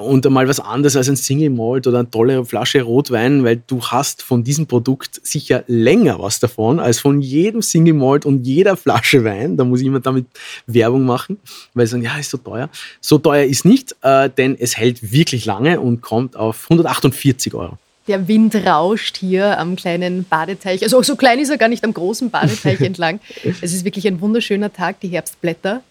[0.00, 3.82] und einmal was anderes als ein Single Malt oder eine tolle Flasche Rotwein, weil du
[3.82, 8.76] hast von diesem Produkt sicher länger was davon als von jedem Single Malt und jeder
[8.76, 9.56] Flasche Wein.
[9.56, 10.26] Da muss ich immer damit
[10.66, 11.38] Werbung machen,
[11.74, 12.70] weil sie sagen, ja, ist so teuer.
[13.00, 17.76] So teuer ist nicht, äh, denn es hält wirklich lange und kommt auf 148 Euro.
[18.08, 20.82] Der Wind rauscht hier am kleinen Badeteich.
[20.82, 23.20] Also so klein ist er gar nicht am großen Badeteich entlang.
[23.44, 25.00] Es ist wirklich ein wunderschöner Tag.
[25.00, 25.82] Die Herbstblätter,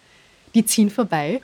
[0.55, 1.39] die ziehen vorbei.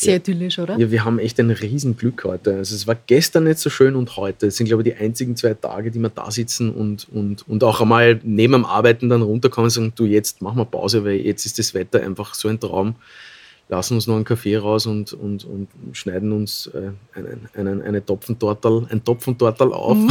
[0.00, 0.78] Sehr idyllisch, oder?
[0.78, 2.54] Ja, wir haben echt ein Riesenglück heute.
[2.54, 4.46] Also es war gestern nicht so schön und heute.
[4.46, 7.64] Es sind, glaube ich, die einzigen zwei Tage, die wir da sitzen und, und, und
[7.64, 11.16] auch einmal neben dem Arbeiten dann runterkommen und sagen, du, jetzt machen wir Pause, weil
[11.16, 12.94] jetzt ist das Wetter einfach so ein Traum.
[13.70, 18.04] Lassen uns noch einen Kaffee raus und, und, und schneiden uns äh, einen, einen, eine
[18.04, 19.96] Topfentortal, ein Topfentortal auf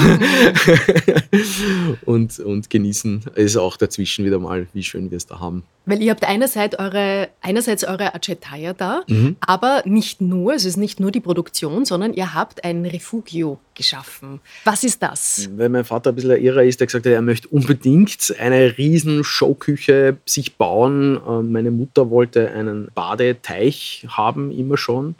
[2.05, 5.63] und, und genießen es auch dazwischen wieder mal, wie schön wir es da haben.
[5.85, 9.37] Weil ihr habt einerseits eure, einerseits eure Acetaia da, Mhm.
[9.39, 14.39] aber nicht nur, es ist nicht nur die Produktion, sondern ihr habt ein Refugio geschaffen.
[14.65, 15.49] Was ist das?
[15.55, 18.77] Weil mein Vater ein bisschen ein Irrer ist, der gesagt hat, er möchte unbedingt eine
[18.77, 21.19] riesen Showküche sich bauen.
[21.27, 25.15] Ähm, Meine Mutter wollte einen Badeteich haben, immer schon.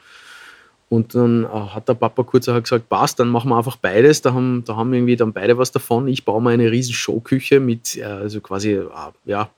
[0.89, 4.21] Und dann äh, hat der Papa kurzerhand gesagt, passt, dann machen wir einfach beides.
[4.21, 6.07] Da haben, da haben irgendwie dann beide was davon.
[6.07, 8.85] Ich baue mir eine riesen Showküche mit, äh, also quasi, äh,
[9.25, 9.49] ja,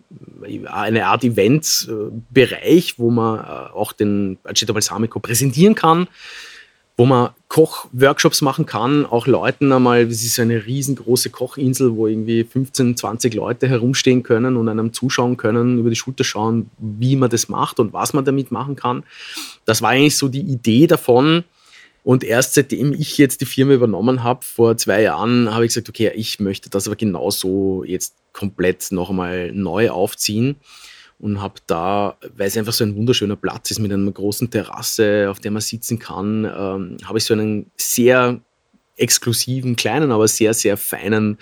[0.66, 6.08] eine Art Eventbereich, wo man auch den Aceto Balsamico präsentieren kann
[7.00, 12.44] wo man Kochworkshops machen kann, auch Leuten einmal, es ist eine riesengroße Kochinsel, wo irgendwie
[12.44, 17.32] 15, 20 Leute herumstehen können und einem zuschauen können, über die Schulter schauen, wie man
[17.32, 19.04] das macht und was man damit machen kann.
[19.66, 21.44] Das war eigentlich so die Idee davon.
[22.04, 25.90] Und erst seitdem ich jetzt die Firma übernommen habe, vor zwei Jahren, habe ich gesagt,
[25.90, 30.56] okay, ich möchte das aber genauso jetzt komplett noch einmal neu aufziehen
[31.20, 35.28] und habe da, weil es einfach so ein wunderschöner Platz ist mit einer großen Terrasse,
[35.30, 38.40] auf der man sitzen kann, ähm, habe ich so einen sehr
[38.96, 41.38] exklusiven, kleinen, aber sehr, sehr feinen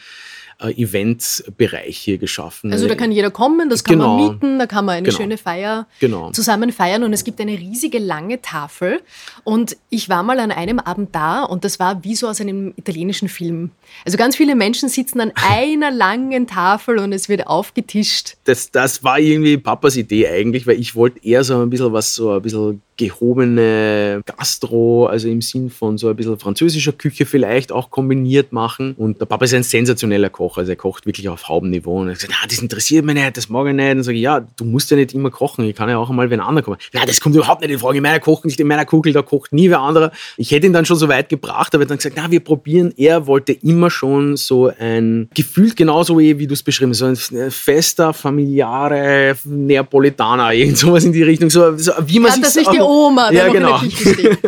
[0.59, 2.71] äh, Eventbereich hier geschaffen.
[2.71, 4.17] Also da kann jeder kommen, das kann Genau.
[4.17, 5.17] man mieten, da kann man eine Genau.
[5.17, 6.31] schöne Feier Genau.
[6.31, 9.01] zusammen feiern und es gibt eine riesige lange Tafel
[9.43, 12.73] und ich war mal an einem Abend da und das war wie so aus einem
[12.75, 13.71] italienischen Film.
[14.05, 18.35] Also ganz viele Menschen sitzen an einer langen Tafel und es wird aufgetischt.
[18.45, 22.15] das, das war irgendwie Papas Idee eigentlich, weil ich wollte eher so ein bisschen was,
[22.15, 27.71] so ein bisschen gehobene Gastro, also im Sinn von so ein bisschen französischer Küche vielleicht
[27.71, 28.95] auch kombiniert machen.
[28.97, 32.01] Und der Papa ist ein sensationeller Koch, also er kocht wirklich auf Haubenniveau.
[32.01, 33.89] Und er hat gesagt, na, das interessiert mich nicht, das mag ich nicht.
[33.89, 36.09] Und dann sage ich, ja, du musst ja nicht immer kochen, ich kann ja auch
[36.09, 36.77] einmal wen anderen kommen.
[36.93, 37.97] Na, das kommt überhaupt nicht in Frage.
[37.97, 40.11] In meiner kocht nicht, in meiner Kugel, da kocht nie wer anderer.
[40.35, 42.93] Ich hätte ihn dann schon so weit gebracht, aber er dann gesagt, na, wir probieren.
[42.97, 47.05] Er wollte immer schon so ein, gefühlt genauso wie, wie du es beschrieben hast, so
[47.05, 53.31] ein fester, familiare Neapolitaner, irgend sowas in die Richtung, so, so wie man sich Oma,
[53.31, 53.81] ja, der genau.
[53.81, 54.39] in Küche steht?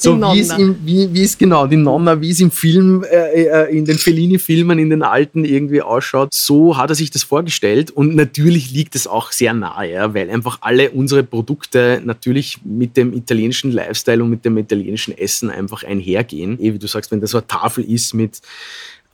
[0.00, 0.62] so wie es, Nonna.
[0.62, 3.98] im, wie, wie es genau, die Nonna, wie es im Film, äh, äh, in den
[3.98, 8.94] Fellini-Filmen, in den alten irgendwie ausschaut, so hat er sich das vorgestellt und natürlich liegt
[8.94, 14.22] es auch sehr nahe, ja, weil einfach alle unsere Produkte natürlich mit dem italienischen Lifestyle
[14.22, 16.58] und mit dem italienischen Essen einfach einhergehen.
[16.60, 18.40] Eh, wie du sagst, wenn das so eine Tafel ist mit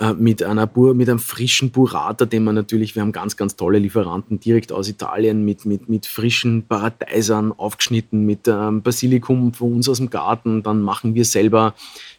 [0.01, 3.79] äh, mit, einer, mit einem frischen Burrata, den man natürlich, wir haben ganz, ganz tolle
[3.79, 9.91] Lieferanten direkt aus Italien mit, mit, mit frischen Paradeisern aufgeschnitten, mit ähm, Basilikum von uns
[9.91, 10.63] aus dem Garten.
[10.63, 11.75] Dann machen wir selber,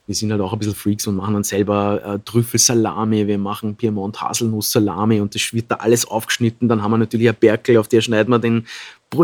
[0.06, 3.76] wir sind halt auch ein bisschen Freaks und machen dann selber äh, Trüffelsalami, wir machen
[3.76, 6.70] Piemont Haselnuss-Salami und das wird da alles aufgeschnitten.
[6.70, 8.68] Dann haben wir natürlich ein Berkel, auf der schneiden wir den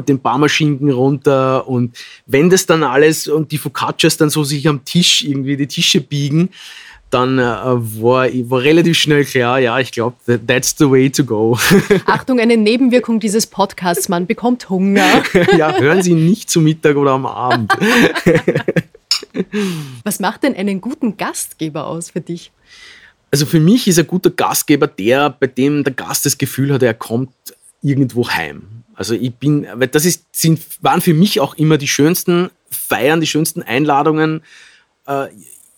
[0.05, 4.83] den Parmaschinken runter und wenn das dann alles und die Focaccias dann so sich am
[4.83, 6.49] Tisch irgendwie die Tische biegen,
[7.09, 11.57] dann äh, war, war relativ schnell klar, ja, ich glaube, that's the way to go.
[12.05, 15.23] Achtung, eine Nebenwirkung dieses Podcasts, man bekommt Hunger.
[15.57, 17.71] ja, hören Sie nicht zu Mittag oder am Abend.
[20.03, 22.51] Was macht denn einen guten Gastgeber aus für dich?
[23.31, 26.83] Also für mich ist ein guter Gastgeber der, bei dem der Gast das Gefühl hat,
[26.83, 27.31] er kommt
[27.81, 28.83] irgendwo heim.
[28.95, 33.21] Also ich bin, weil das ist, sind, waren für mich auch immer die schönsten Feiern,
[33.21, 34.41] die schönsten Einladungen.
[35.05, 35.27] Äh,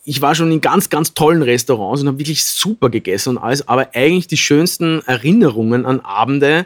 [0.04, 3.68] ich war schon in ganz, ganz tollen Restaurants und habe wirklich super gegessen und alles,
[3.68, 6.66] aber eigentlich die schönsten Erinnerungen an Abende,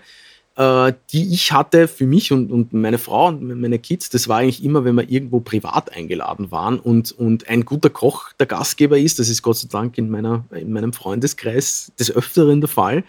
[0.56, 4.38] äh, die ich hatte für mich und, und meine Frau und meine Kids, das war
[4.39, 8.98] eigentlich immer, wenn wir irgendwo privat eingeladen waren und, und ein guter Koch der Gastgeber
[8.98, 9.19] ist.
[9.19, 13.04] Das ist Gott sei Dank in, meiner, in meinem Freundeskreis des Öfteren der Fall.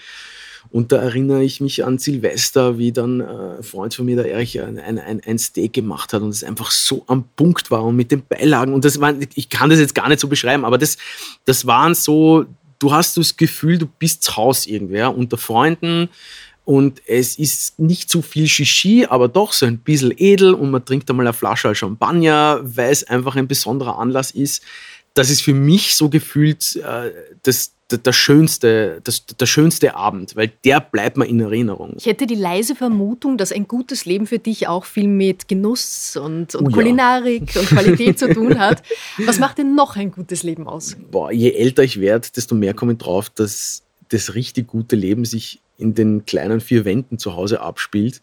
[0.71, 3.25] Und da erinnere ich mich an Silvester, wie dann äh,
[3.59, 6.71] ein Freund von mir, der Erich, ein, ein, ein Steak gemacht hat und es einfach
[6.71, 8.75] so am Punkt war und mit den Beilagen.
[8.75, 10.97] Und das war, ich kann das jetzt gar nicht so beschreiben, aber das,
[11.45, 12.47] das waren so,
[12.79, 16.09] du hast das Gefühl, du bist zu Hause irgendwer unter Freunden.
[16.65, 20.83] Und es ist nicht zu viel Shishi, aber doch so ein bisschen edel und man
[20.83, 24.63] trinkt einmal eine Flasche Champagner, weil es einfach ein besonderer Anlass ist.
[25.15, 27.13] Das ist für mich so gefühlt äh,
[27.45, 31.95] das, der, der, schönste, das, der schönste Abend, weil der bleibt mir in Erinnerung.
[31.97, 36.17] Ich hätte die leise Vermutung, dass ein gutes Leben für dich auch viel mit Genuss
[36.17, 37.61] und, und oh, Kulinarik ja.
[37.61, 38.83] und Qualität zu tun hat.
[39.25, 40.97] Was macht denn noch ein gutes Leben aus?
[41.11, 45.25] Boah, je älter ich werde, desto mehr komme ich drauf, dass das richtig gute Leben
[45.25, 48.21] sich in den kleinen vier Wänden zu Hause abspielt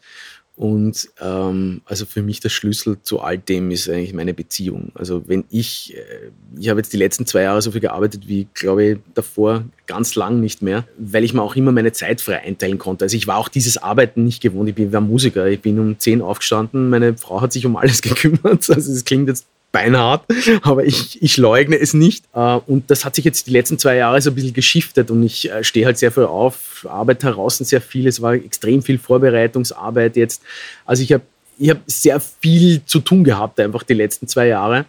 [0.62, 4.92] und ähm, also für mich der Schlüssel zu all dem ist eigentlich meine Beziehung.
[4.94, 8.48] Also wenn ich, äh, ich habe jetzt die letzten zwei Jahre so viel gearbeitet wie,
[8.54, 12.44] glaube ich, davor ganz lang nicht mehr, weil ich mir auch immer meine Zeit frei
[12.44, 13.06] einteilen konnte.
[13.06, 14.70] Also ich war auch dieses Arbeiten nicht gewohnt.
[14.70, 15.48] Ich bin war Musiker.
[15.48, 16.92] Ich bin um zehn aufgestanden.
[16.92, 18.70] Meine Frau hat sich um alles gekümmert.
[18.70, 20.26] Also es klingt jetzt beinhart,
[20.62, 22.26] aber ich, ich leugne es nicht.
[22.34, 25.24] Äh, und das hat sich jetzt die letzten zwei Jahre so ein bisschen geschiftet und
[25.24, 28.08] ich äh, stehe halt sehr viel auf, arbeite draußen sehr viel.
[28.08, 30.42] Es war extrem viel Vorbereitungsarbeit jetzt.
[30.86, 31.24] Also ich habe
[31.58, 34.86] ich hab sehr viel zu tun gehabt, einfach die letzten zwei Jahre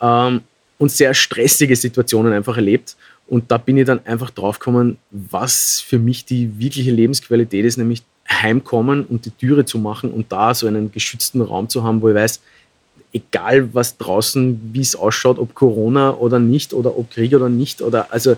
[0.00, 0.42] ähm,
[0.78, 2.96] und sehr stressige Situationen einfach erlebt.
[3.26, 8.02] Und da bin ich dann einfach draufgekommen, was für mich die wirkliche Lebensqualität ist, nämlich
[8.30, 12.08] heimkommen und die Türe zu machen und da so einen geschützten Raum zu haben, wo
[12.08, 12.40] ich weiß,
[13.14, 17.80] egal was draußen, wie es ausschaut, ob Corona oder nicht oder ob Krieg oder nicht
[17.80, 18.36] oder also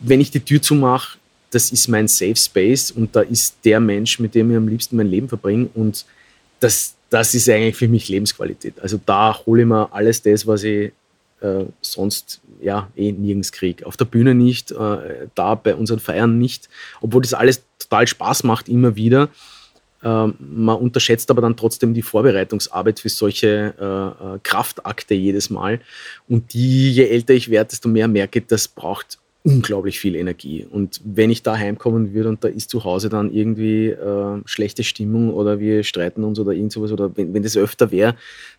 [0.00, 1.18] wenn ich die Tür zumache,
[1.50, 4.96] das ist mein Safe Space und da ist der Mensch, mit dem ich am liebsten
[4.96, 6.06] mein Leben verbringe und
[6.60, 8.80] das, das ist eigentlich für mich Lebensqualität.
[8.80, 10.92] Also da hole ich mir alles das, was ich
[11.40, 13.86] äh, sonst ja eh nirgends kriege.
[13.86, 16.68] Auf der Bühne nicht, äh, da bei unseren Feiern nicht,
[17.00, 19.28] obwohl das alles total Spaß macht immer wieder.
[20.02, 25.80] Ähm, man unterschätzt aber dann trotzdem die Vorbereitungsarbeit für solche äh, äh, Kraftakte jedes Mal.
[26.28, 30.66] Und die, je älter ich werde, desto mehr merke ich, das braucht unglaublich viel Energie.
[30.70, 34.84] Und wenn ich da heimkommen würde und da ist zu Hause dann irgendwie äh, schlechte
[34.84, 38.16] Stimmung oder wir streiten uns oder irgend sowas oder wenn, wenn das öfter wäre,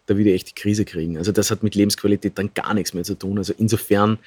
[0.08, 1.17] da würde ich echt die Krise kriegen.
[1.17, 3.38] Also das hat mit Lebensqualität dann gar nichts mehr zu tun.
[3.38, 4.17] Also insofern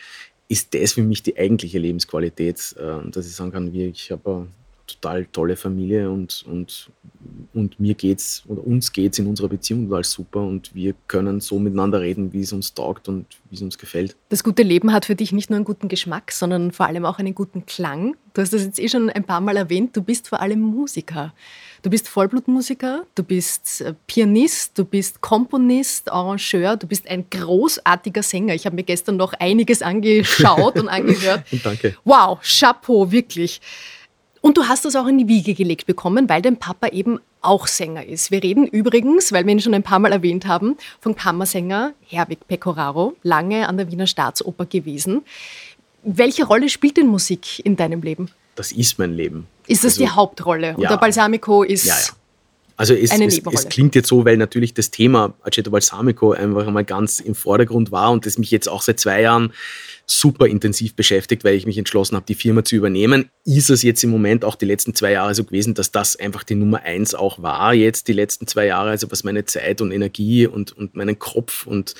[0.48, 4.46] ist das für mich die eigentliche Lebensqualität, äh, dass ich sagen kann, wie ich habe
[4.86, 6.90] total tolle Familie und, und,
[7.52, 11.58] und mir geht's oder uns geht's in unserer Beziehung total super und wir können so
[11.58, 14.16] miteinander reden, wie es uns taugt und wie es uns gefällt.
[14.28, 17.18] Das gute Leben hat für dich nicht nur einen guten Geschmack, sondern vor allem auch
[17.18, 18.16] einen guten Klang.
[18.34, 21.32] Du hast das jetzt eh schon ein paar Mal erwähnt, du bist vor allem Musiker.
[21.84, 28.22] Du bist Vollblutmusiker, du bist äh, Pianist, du bist Komponist, Arrangeur, du bist ein großartiger
[28.22, 28.54] Sänger.
[28.54, 31.44] Ich habe mir gestern noch einiges angeschaut und angehört.
[31.62, 31.94] Danke.
[32.04, 33.60] Wow, Chapeau, wirklich.
[34.44, 37.66] Und du hast das auch in die Wiege gelegt bekommen, weil dein Papa eben auch
[37.66, 38.30] Sänger ist.
[38.30, 42.46] Wir reden übrigens, weil wir ihn schon ein paar Mal erwähnt haben, vom Kammersänger Herwig
[42.46, 45.22] Pecoraro, lange an der Wiener Staatsoper gewesen.
[46.02, 48.28] Welche Rolle spielt denn Musik in deinem Leben?
[48.54, 49.46] Das ist mein Leben.
[49.66, 50.66] Ist das also, die Hauptrolle?
[50.66, 50.74] Ja.
[50.74, 51.86] Und der Balsamico ist.
[51.86, 52.12] Ja, ja.
[52.76, 56.84] Also es, es, es, klingt jetzt so, weil natürlich das Thema Aceto Balsamico einfach einmal
[56.84, 59.54] ganz im Vordergrund war und das mich jetzt auch seit zwei Jahren
[60.06, 63.30] super intensiv beschäftigt, weil ich mich entschlossen habe, die Firma zu übernehmen.
[63.44, 66.44] Ist es jetzt im Moment auch die letzten zwei Jahre so gewesen, dass das einfach
[66.44, 69.92] die Nummer eins auch war, jetzt die letzten zwei Jahre, also was meine Zeit und
[69.92, 71.94] Energie und, und meinen Kopf und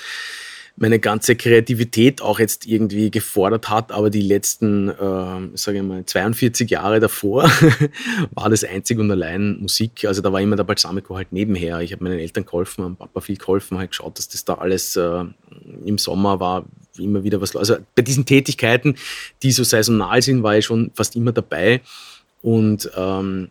[0.77, 6.05] meine ganze Kreativität auch jetzt irgendwie gefordert hat, aber die letzten, äh, sage ich mal,
[6.05, 7.45] 42 Jahre davor
[8.33, 10.05] war das einzig und allein Musik.
[10.05, 11.81] Also da war immer der Balsamico halt nebenher.
[11.81, 14.97] Ich habe meinen Eltern geholfen, meinem Papa viel geholfen, halt geschaut, dass das da alles
[14.97, 15.25] äh,
[15.85, 16.65] im Sommer war,
[16.99, 17.57] immer wieder was.
[17.57, 18.97] Also bei diesen Tätigkeiten,
[19.43, 21.81] die so saisonal sind, war ich schon fast immer dabei.
[22.43, 23.51] Und ähm,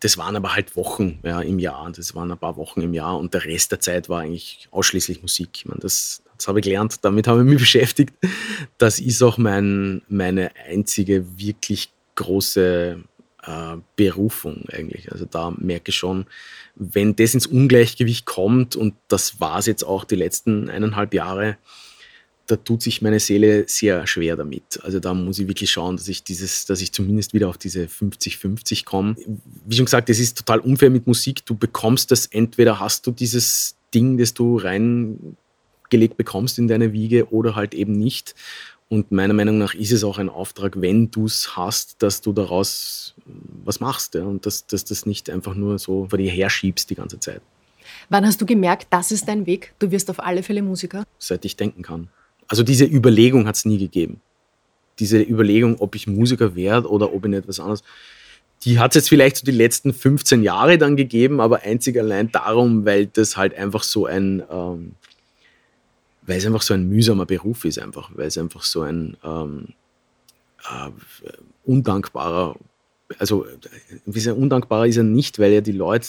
[0.00, 1.90] das waren aber halt Wochen ja, im Jahr.
[1.90, 5.22] Das waren ein paar Wochen im Jahr und der Rest der Zeit war eigentlich ausschließlich
[5.22, 5.48] Musik.
[5.54, 8.12] Ich meine, das, das habe ich gelernt, damit habe ich mich beschäftigt.
[8.76, 12.98] Das ist auch mein, meine einzige wirklich große
[13.46, 15.10] äh, Berufung eigentlich.
[15.10, 16.26] Also da merke ich schon,
[16.74, 21.56] wenn das ins Ungleichgewicht kommt, und das war es jetzt auch die letzten eineinhalb Jahre,
[22.46, 24.80] da tut sich meine Seele sehr schwer damit.
[24.82, 27.86] Also da muss ich wirklich schauen, dass ich dieses, dass ich zumindest wieder auf diese
[27.86, 29.16] 50-50 komme.
[29.64, 31.46] Wie schon gesagt, es ist total unfair mit Musik.
[31.46, 37.30] Du bekommst das, entweder hast du dieses Ding, das du reingelegt bekommst in deine Wiege
[37.32, 38.34] oder halt eben nicht.
[38.88, 42.32] Und meiner Meinung nach ist es auch ein Auftrag, wenn du es hast, dass du
[42.32, 43.14] daraus
[43.64, 44.14] was machst.
[44.14, 44.24] Ja?
[44.24, 47.40] Und dass, dass das nicht einfach nur so vor dir herschiebst die ganze Zeit.
[48.10, 49.72] Wann hast du gemerkt, das ist dein Weg?
[49.78, 51.04] Du wirst auf alle Fälle Musiker?
[51.18, 52.08] Seit ich denken kann.
[52.48, 54.20] Also diese Überlegung hat es nie gegeben.
[54.98, 57.82] Diese Überlegung, ob ich Musiker werde oder ob ich nicht was anderes,
[58.62, 62.30] die hat es jetzt vielleicht so die letzten 15 Jahre dann gegeben, aber einzig allein
[62.32, 64.92] darum, weil das halt einfach so ein, ähm,
[66.22, 69.74] weil es einfach so ein mühsamer Beruf ist, einfach, weil es einfach so ein ähm,
[70.64, 70.90] äh,
[71.64, 72.56] undankbarer
[73.18, 73.44] also
[74.06, 76.08] ein bisschen undankbarer ist er nicht, weil ja die Leute,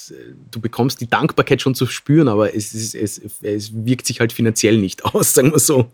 [0.50, 4.32] du bekommst die Dankbarkeit schon zu spüren, aber es, ist, es, es wirkt sich halt
[4.32, 5.90] finanziell nicht aus, sagen wir so.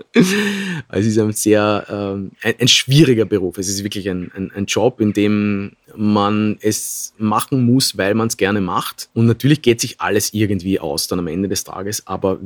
[0.87, 3.57] Also es ist ein sehr, ähm, ein, ein, schwieriger Beruf.
[3.57, 8.27] Es ist wirklich ein, ein, ein, Job, in dem man es machen muss, weil man
[8.27, 9.09] es gerne macht.
[9.13, 12.39] Und natürlich geht sich alles irgendwie aus dann am Ende des Tages, aber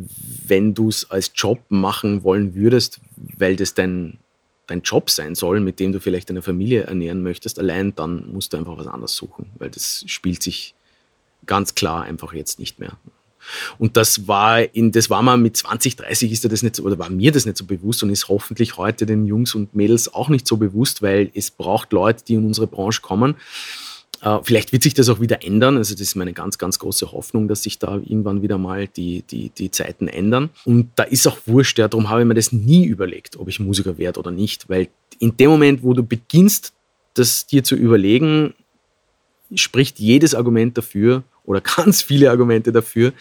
[0.47, 3.01] wenn du es als Job machen wollen würdest,
[3.37, 4.17] weil das dein
[4.67, 8.53] dein Job sein soll, mit dem du vielleicht deine Familie ernähren möchtest, allein dann musst
[8.53, 10.73] du einfach was anderes suchen, weil das spielt sich
[11.45, 12.97] ganz klar einfach jetzt nicht mehr.
[13.77, 16.97] Und das war in, das war mal mit 20, 30 ist das nicht so, oder
[16.97, 20.29] war mir das nicht so bewusst und ist hoffentlich heute den Jungs und Mädels auch
[20.29, 23.35] nicht so bewusst, weil es braucht Leute, die in unsere Branche kommen,
[24.43, 25.77] vielleicht wird sich das auch wieder ändern.
[25.77, 29.23] Also das ist meine ganz, ganz große Hoffnung, dass sich da irgendwann wieder mal die,
[29.23, 30.49] die, die Zeiten ändern.
[30.63, 33.59] Und da ist auch wurscht, ja, darum habe ich mir das nie überlegt, ob ich
[33.59, 34.69] Musiker werde oder nicht.
[34.69, 34.87] Weil
[35.19, 36.73] in dem Moment, wo du beginnst,
[37.13, 38.53] das dir zu überlegen,
[39.53, 43.13] spricht jedes Argument dafür oder ganz viele Argumente dafür,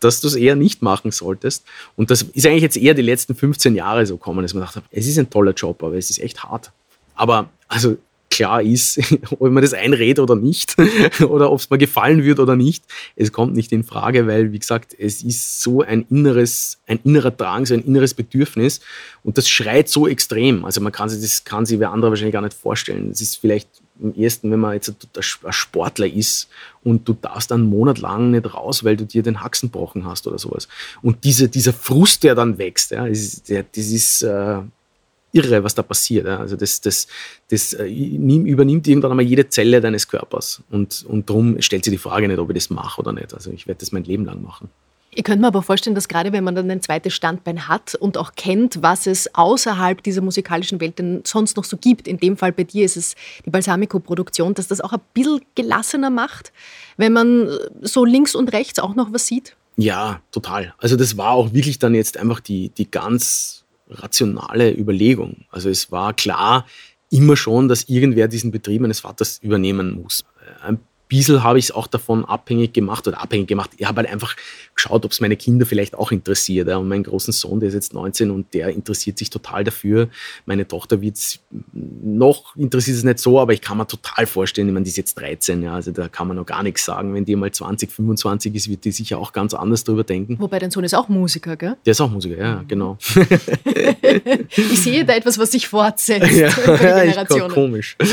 [0.00, 1.64] dass du es eher nicht machen solltest.
[1.96, 4.82] Und das ist eigentlich jetzt eher die letzten 15 Jahre so gekommen, dass man dachte,
[4.90, 6.72] es ist ein toller Job, aber es ist echt hart.
[7.14, 7.96] Aber also
[8.32, 8.98] klar ist,
[9.30, 10.74] ob man das einredet oder nicht,
[11.20, 12.84] oder ob es mir gefallen wird oder nicht.
[13.14, 17.30] Es kommt nicht in Frage, weil, wie gesagt, es ist so ein inneres, ein innerer
[17.30, 18.80] Drang, so ein inneres Bedürfnis
[19.22, 20.64] und das schreit so extrem.
[20.64, 23.10] Also man kann sich, das kann sich wer andere wahrscheinlich gar nicht vorstellen.
[23.10, 23.68] Es ist vielleicht
[24.02, 26.48] am ersten, wenn man jetzt ein Sportler ist
[26.82, 30.26] und du darfst einen Monat lang nicht raus, weil du dir den Haxen gebrochen hast
[30.26, 30.68] oder sowas.
[31.02, 34.62] Und diese, dieser Frust, der dann wächst, ja, das ist, das ist äh,
[35.32, 36.26] irre, was da passiert.
[36.26, 37.06] Also das, das,
[37.48, 40.62] das äh, übernimmt irgendwann einmal jede Zelle deines Körpers.
[40.70, 43.34] Und, und darum stellt sich die Frage nicht, ob ich das mache oder nicht.
[43.34, 44.68] Also ich werde das mein Leben lang machen.
[45.14, 48.16] Ich könnte mir aber vorstellen, dass gerade wenn man dann ein zweites Standbein hat und
[48.16, 52.38] auch kennt, was es außerhalb dieser musikalischen Welt denn sonst noch so gibt, in dem
[52.38, 53.14] Fall bei dir ist es
[53.44, 56.50] die Balsamico-Produktion, dass das auch ein bisschen gelassener macht,
[56.96, 57.50] wenn man
[57.82, 59.54] so links und rechts auch noch was sieht?
[59.76, 60.74] Ja, total.
[60.78, 63.61] Also das war auch wirklich dann jetzt einfach die, die ganz
[63.94, 65.44] rationale Überlegung.
[65.50, 66.66] Also es war klar
[67.10, 70.24] immer schon, dass irgendwer diesen Betrieb meines Vaters übernehmen muss.
[70.62, 73.70] Ein bisschen habe ich es auch davon abhängig gemacht oder abhängig gemacht.
[73.76, 74.34] Ich habe halt einfach
[74.82, 76.68] geschaut, ob es meine Kinder vielleicht auch interessiert.
[76.68, 80.08] Und meinen großen Sohn, der ist jetzt 19 und der interessiert sich total dafür.
[80.46, 81.12] Meine Tochter wird
[81.72, 84.96] noch interessiert es nicht so, aber ich kann mir total vorstellen, ich meine, die ist
[84.96, 87.14] jetzt 13, ja, also da kann man noch gar nichts sagen.
[87.14, 90.36] Wenn die mal 20, 25 ist, wird die sicher auch ganz anders drüber denken.
[90.38, 91.76] Wobei dein Sohn ist auch Musiker, gell?
[91.84, 92.98] Der ist auch Musiker, ja, genau.
[94.56, 97.50] ich sehe da etwas, was sich fortsetzt ja, die Generationen.
[97.50, 97.96] komisch.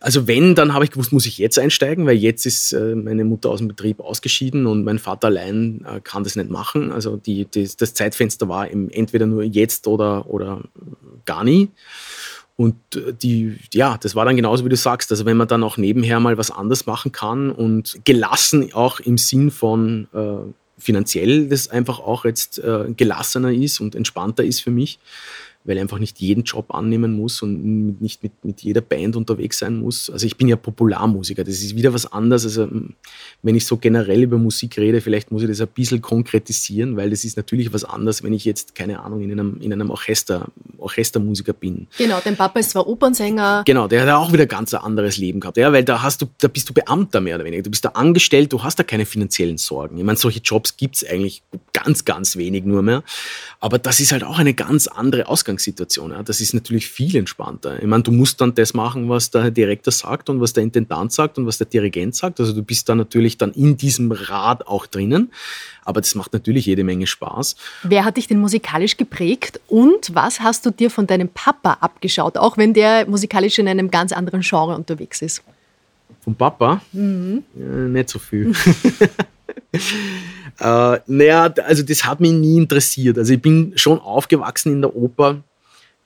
[0.00, 3.24] Also wenn, dann habe ich gewusst, muss ich jetzt einsteigen, weil jetzt ist äh, meine
[3.24, 6.92] Mutter aus dem Betrieb ausgeschieden und mein Vater allein kann das nicht machen.
[6.92, 10.62] Also die, die, das Zeitfenster war entweder nur jetzt oder, oder
[11.24, 11.70] gar nie.
[12.56, 15.10] Und äh, die, ja, das war dann genauso, wie du sagst.
[15.10, 19.18] Also wenn man dann auch nebenher mal was anderes machen kann und gelassen auch im
[19.18, 24.70] Sinn von äh, finanziell das einfach auch jetzt äh, gelassener ist und entspannter ist für
[24.70, 24.98] mich,
[25.64, 29.58] weil ich einfach nicht jeden Job annehmen muss und nicht mit, mit jeder Band unterwegs
[29.58, 30.10] sein muss.
[30.10, 32.44] Also ich bin ja Popularmusiker, das ist wieder was anderes.
[32.44, 32.68] Also
[33.42, 37.10] wenn ich so generell über Musik rede, vielleicht muss ich das ein bisschen konkretisieren, weil
[37.10, 40.46] das ist natürlich was anderes, wenn ich jetzt, keine Ahnung, in einem, in einem Orchester,
[40.78, 41.86] Orchestermusiker bin.
[41.96, 43.62] Genau, dein Papa ist zwar Opernsänger.
[43.64, 46.26] Genau, der hat auch wieder ganz ein anderes Leben gehabt, ja, weil da hast du,
[46.40, 47.62] da bist du Beamter mehr oder weniger.
[47.62, 49.98] Du bist da angestellt, du hast da keine finanziellen Sorgen.
[49.98, 51.42] Ich meine, solche Jobs gibt es eigentlich
[51.72, 53.02] ganz, ganz wenig nur mehr.
[53.60, 56.10] Aber das ist halt auch eine ganz andere Ausgangssituation.
[56.12, 56.22] Ja.
[56.22, 57.80] Das ist natürlich viel entspannter.
[57.80, 61.12] Ich meine, du musst dann das machen, was der Direktor sagt und was der Intendant
[61.12, 62.40] sagt und was der Dirigent sagt.
[62.40, 65.30] Also du bist da natürlich dann in diesem Rad auch drinnen.
[65.84, 67.56] Aber das macht natürlich jede Menge Spaß.
[67.82, 72.38] Wer hat dich denn musikalisch geprägt und was hast du dir von deinem Papa abgeschaut,
[72.38, 75.42] auch wenn der musikalisch in einem ganz anderen Genre unterwegs ist?
[76.20, 76.80] Vom Papa?
[76.92, 77.42] Mhm.
[77.54, 78.52] Ja, nicht so viel.
[80.60, 83.18] äh, naja, also das hat mich nie interessiert.
[83.18, 85.42] Also ich bin schon aufgewachsen in der Oper.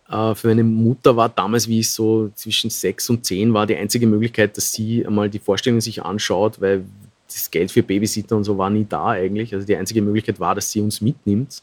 [0.08, 3.76] Äh, für meine Mutter war damals, wie ich so zwischen sechs und zehn war, die
[3.76, 6.84] einzige Möglichkeit, dass sie einmal die Vorstellung sich anschaut, weil
[7.26, 9.54] das Geld für Babysitter und so war nie da eigentlich.
[9.54, 11.62] Also die einzige Möglichkeit war, dass sie uns mitnimmt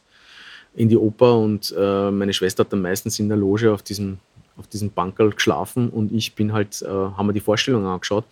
[0.75, 4.17] in die Oper und äh, meine Schwester hat dann meistens in der Loge auf diesem,
[4.57, 8.25] auf diesem Bankerl geschlafen und ich bin halt, äh, haben wir die Vorstellung angeschaut.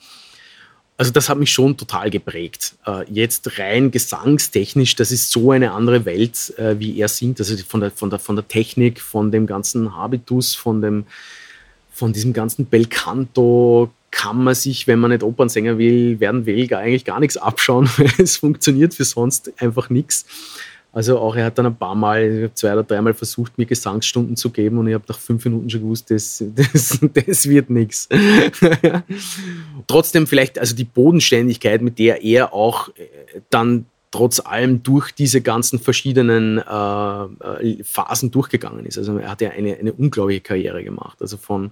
[1.01, 2.75] Also das hat mich schon total geprägt.
[2.85, 7.39] Äh, jetzt rein gesangstechnisch, das ist so eine andere Welt, äh, wie er singt.
[7.39, 11.05] Also von der, von, der, von der Technik, von dem ganzen Habitus, von, dem,
[11.91, 17.03] von diesem ganzen Belcanto kann man sich, wenn man nicht Opernsänger will, werden will, eigentlich
[17.03, 20.27] gar nichts abschauen, weil es funktioniert für sonst einfach nichts.
[20.93, 24.49] Also auch er hat dann ein paar Mal, zwei oder dreimal versucht, mir Gesangsstunden zu
[24.49, 28.09] geben und ich habe nach fünf Minuten schon gewusst, das, das, das wird nichts.
[29.87, 35.39] Trotzdem vielleicht, also die Bodenständigkeit, mit der er auch äh, dann trotz allem durch diese
[35.39, 38.97] ganzen verschiedenen äh, äh, Phasen durchgegangen ist.
[38.97, 41.21] Also er hat ja eine, eine unglaubliche Karriere gemacht.
[41.21, 41.71] Also von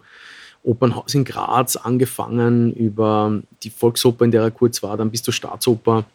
[0.64, 5.34] Opernhaus in Graz angefangen über die Volksoper, in der er kurz war, dann bis zur
[5.34, 6.06] Staatsoper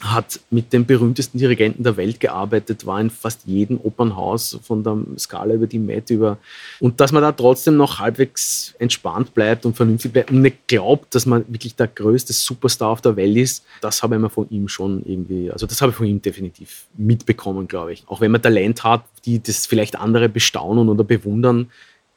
[0.00, 4.96] hat mit den berühmtesten Dirigenten der Welt gearbeitet, war in fast jedem Opernhaus von der
[5.18, 6.38] Skala über die Met über.
[6.78, 11.14] Und dass man da trotzdem noch halbwegs entspannt bleibt und vernünftig bleibt und nicht glaubt,
[11.14, 14.48] dass man wirklich der größte Superstar auf der Welt ist, das habe ich mir von
[14.50, 18.04] ihm schon irgendwie, also das habe ich von ihm definitiv mitbekommen, glaube ich.
[18.06, 21.70] Auch wenn man Talent hat, die das vielleicht andere bestaunen oder bewundern,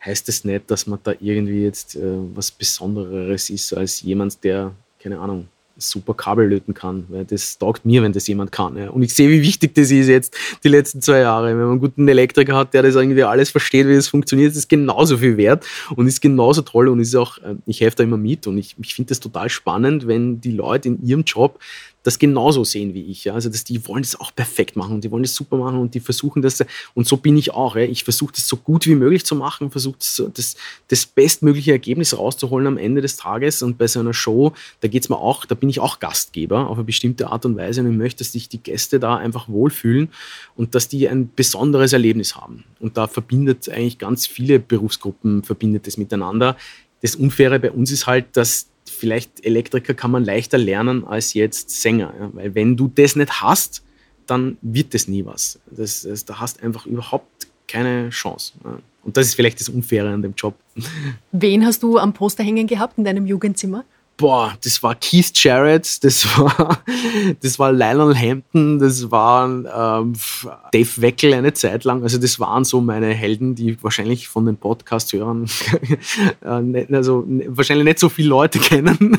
[0.06, 4.44] heißt es das nicht, dass man da irgendwie jetzt äh, was Besonderes ist als jemand,
[4.44, 5.48] der, keine Ahnung,
[5.90, 8.78] super Kabel löten kann, weil das taugt mir, wenn das jemand kann.
[8.78, 8.90] Ja.
[8.90, 11.48] Und ich sehe, wie wichtig das ist jetzt die letzten zwei Jahre.
[11.48, 14.58] Wenn man einen guten Elektriker hat, der das irgendwie alles versteht, wie es funktioniert, ist
[14.58, 15.66] es genauso viel wert
[15.96, 18.76] und ist genauso toll und ist auch, äh, ich helfe da immer mit und ich,
[18.82, 21.60] ich finde das total spannend, wenn die Leute in ihrem Job
[22.04, 23.26] das genauso sehen wie ich.
[23.26, 23.34] Ja?
[23.34, 25.94] Also dass die wollen das auch perfekt machen und die wollen das super machen und
[25.94, 26.64] die versuchen das.
[26.94, 27.76] Und so bin ich auch.
[27.76, 27.84] Ja?
[27.84, 30.56] Ich versuche das so gut wie möglich zu machen, versuche das, das,
[30.88, 33.62] das bestmögliche Ergebnis rauszuholen am Ende des Tages.
[33.62, 36.78] Und bei so einer Show, da geht's mir auch, da bin ich auch Gastgeber auf
[36.78, 40.10] eine bestimmte Art und Weise und ich möchte, dass sich die Gäste da einfach wohlfühlen
[40.56, 42.64] und dass die ein besonderes Erlebnis haben.
[42.80, 46.58] Und da verbindet eigentlich ganz viele Berufsgruppen, verbindet es miteinander.
[47.02, 51.70] Das Unfaire bei uns ist halt, dass vielleicht Elektriker kann man leichter lernen als jetzt
[51.82, 52.14] Sänger.
[52.20, 52.30] Ja?
[52.34, 53.84] Weil wenn du das nicht hast,
[54.28, 55.60] dann wird das nie was.
[55.70, 58.54] Das, das, da hast einfach überhaupt keine Chance.
[58.64, 58.80] Ja?
[59.04, 60.56] Und das ist vielleicht das Unfaire an dem Job.
[61.32, 63.84] Wen hast du am Poster hängen gehabt in deinem Jugendzimmer?
[64.22, 66.80] Boah, das war Keith Jarrett, das war,
[67.42, 70.14] das war Lionel Hampton, das war ähm,
[70.72, 72.04] Dave Weckel eine Zeit lang.
[72.04, 75.50] Also das waren so meine Helden, die wahrscheinlich von den Podcast-Hörern
[76.42, 79.18] äh, also wahrscheinlich nicht so viele Leute kennen.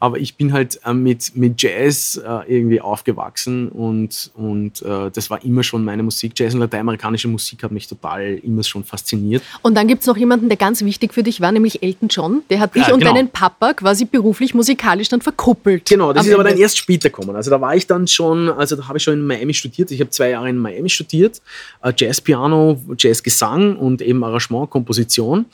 [0.00, 5.44] Aber ich bin halt äh, mit, mit Jazz äh, irgendwie aufgewachsen und, und das war
[5.44, 6.32] immer schon meine Musik.
[6.36, 9.42] Jazz und lateinamerikanische Musik hat mich total immer schon fasziniert.
[9.62, 12.42] Und dann gibt es noch jemanden, der ganz wichtig für dich war, nämlich Elton John.
[12.50, 13.14] Der hat dich ja, und genau.
[13.14, 15.84] deinen Papa quasi beruflich, musikalisch dann verkuppelt.
[15.88, 16.40] Genau, das ist Ende.
[16.40, 17.36] aber dann erst später gekommen.
[17.36, 19.90] Also da war ich dann schon, also da habe ich schon in Miami studiert.
[19.90, 21.40] Ich habe zwei Jahre in Miami studiert,
[21.82, 25.46] äh, Jazz-Piano, Jazz-Gesang und eben Arrangement, Komposition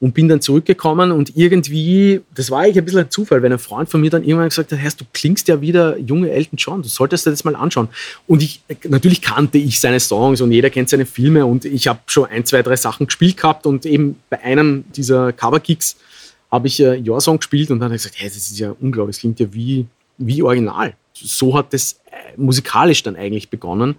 [0.00, 3.58] und bin dann zurückgekommen und irgendwie, das war eigentlich ein bisschen ein Zufall, wenn ein
[3.58, 6.88] Freund von mir dann irgendwann gesagt hat, du klingst ja wieder junge Elton John, du
[6.88, 7.88] solltest dir das mal anschauen.
[8.26, 11.98] Und ich, natürlich kannte ich seine Songs und jeder kennt seine Filme und ich habe
[12.06, 15.96] schon ein, zwei, drei Sachen gespielt gehabt und eben bei einem dieser Cover-Kicks
[16.50, 18.74] habe ich äh, Your Song gespielt und dann habe ich gesagt, hey, das ist ja
[18.80, 19.86] unglaublich, das klingt ja wie,
[20.16, 20.94] wie original.
[21.14, 23.96] So hat das äh, musikalisch dann eigentlich begonnen.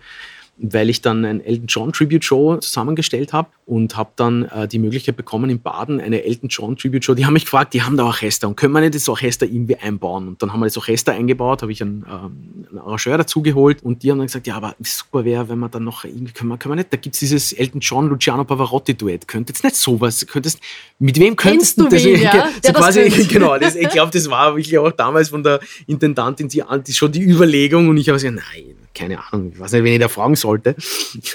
[0.62, 4.80] Weil ich dann ein Elton John Tribute Show zusammengestellt habe und habe dann äh, die
[4.80, 7.14] Möglichkeit bekommen in Baden eine Elton John Tribute Show.
[7.14, 9.78] Die haben mich gefragt, die haben da Orchester und können wir nicht das Orchester irgendwie
[9.78, 10.28] einbauen?
[10.28, 14.03] Und dann haben wir das Orchester eingebaut, habe ich einen, ähm, einen Arrangeur dazugeholt und
[14.03, 16.57] die haben dann gesagt, ja, aber super wäre, wenn man dann noch irgendwie, können wir,
[16.57, 19.28] können wir nicht, da gibt es dieses Elton John Luciano Pavarotti Duett.
[19.28, 20.60] Könnte jetzt nicht sowas, könntest,
[20.99, 22.03] mit wem könntest du das?
[22.03, 22.49] Wen, ja?
[22.62, 26.64] so quasi, genau, das, ich glaube, das war wirklich auch damals von der Intendantin die,
[26.86, 29.93] die, schon die Überlegung und ich habe gesagt, nein, keine Ahnung, ich weiß nicht, wen
[29.93, 30.75] ich da fragen sollte.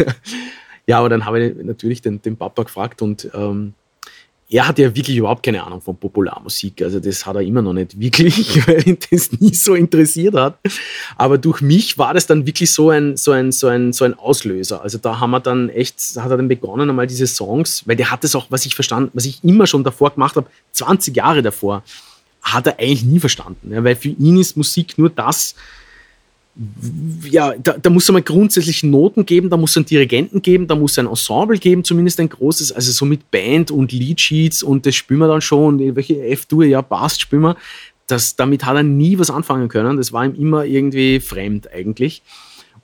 [0.86, 3.74] ja, aber dann habe ich natürlich den, den Papa gefragt und ähm,
[4.50, 6.82] er hat ja wirklich überhaupt keine Ahnung von Popularmusik.
[6.82, 10.58] Also das hat er immer noch nicht wirklich, weil ihn das nie so interessiert hat.
[11.16, 14.14] Aber durch mich war das dann wirklich so ein, so ein, so ein, so ein
[14.14, 14.82] Auslöser.
[14.82, 18.10] Also da haben wir dann echt, hat er dann begonnen, einmal diese Songs, weil der
[18.10, 21.42] hat das auch, was ich verstanden, was ich immer schon davor gemacht habe, 20 Jahre
[21.42, 21.82] davor,
[22.42, 23.72] hat er eigentlich nie verstanden.
[23.72, 25.54] Ja, weil für ihn ist Musik nur das,
[27.28, 30.68] ja, da, da muss es mal grundsätzlich Noten geben, da muss es einen Dirigenten geben,
[30.68, 34.62] da muss es ein Ensemble geben, zumindest ein großes, also so mit Band und Leadsheets
[34.62, 37.57] und das spielen wir dann schon, welche F-Dur, ja, passt, spielen wir.
[38.07, 42.22] Das, damit hat er nie was anfangen können, das war ihm immer irgendwie fremd eigentlich.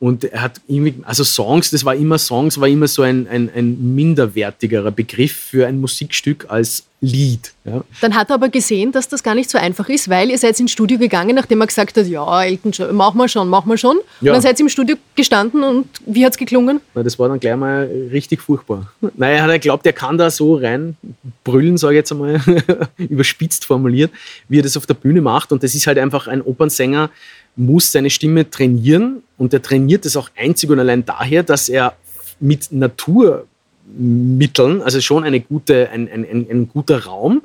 [0.01, 3.51] Und er hat irgendwie, also Songs, das war immer Songs, war immer so ein, ein,
[3.55, 7.53] ein minderwertigerer Begriff für ein Musikstück als Lied.
[7.65, 7.85] Ja.
[8.01, 10.59] Dann hat er aber gesehen, dass das gar nicht so einfach ist, weil ihr seid
[10.59, 13.77] ins Studio gegangen, nachdem er gesagt hat, ja, Elton John, mach mal schon, mach mal
[13.77, 13.99] schon.
[14.23, 14.33] Ja.
[14.33, 16.81] Und dann seid ihr im Studio gestanden und wie hat es geklungen?
[16.95, 18.91] Na, das war dann gleich mal richtig furchtbar.
[19.17, 22.41] Naja, er hat geglaubt, er kann da so reinbrüllen, sage ich jetzt einmal,
[22.97, 24.11] überspitzt formuliert,
[24.49, 25.53] wie er das auf der Bühne macht.
[25.53, 27.11] Und das ist halt einfach ein Opernsänger,
[27.57, 31.95] muss seine Stimme trainieren und er trainiert es auch einzig und allein daher, dass er
[32.41, 37.41] mit Naturmitteln, also schon eine gute, ein, ein, ein, ein guter Raum,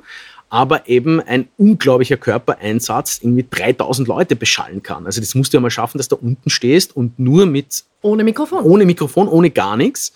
[0.50, 5.06] aber eben ein unglaublicher Körpereinsatz irgendwie 3000 Leute beschallen kann.
[5.06, 7.84] Also das musst du ja mal schaffen, dass du unten stehst und nur mit...
[8.02, 8.62] Ohne Mikrofon.
[8.62, 10.12] Ohne Mikrofon, ohne gar nichts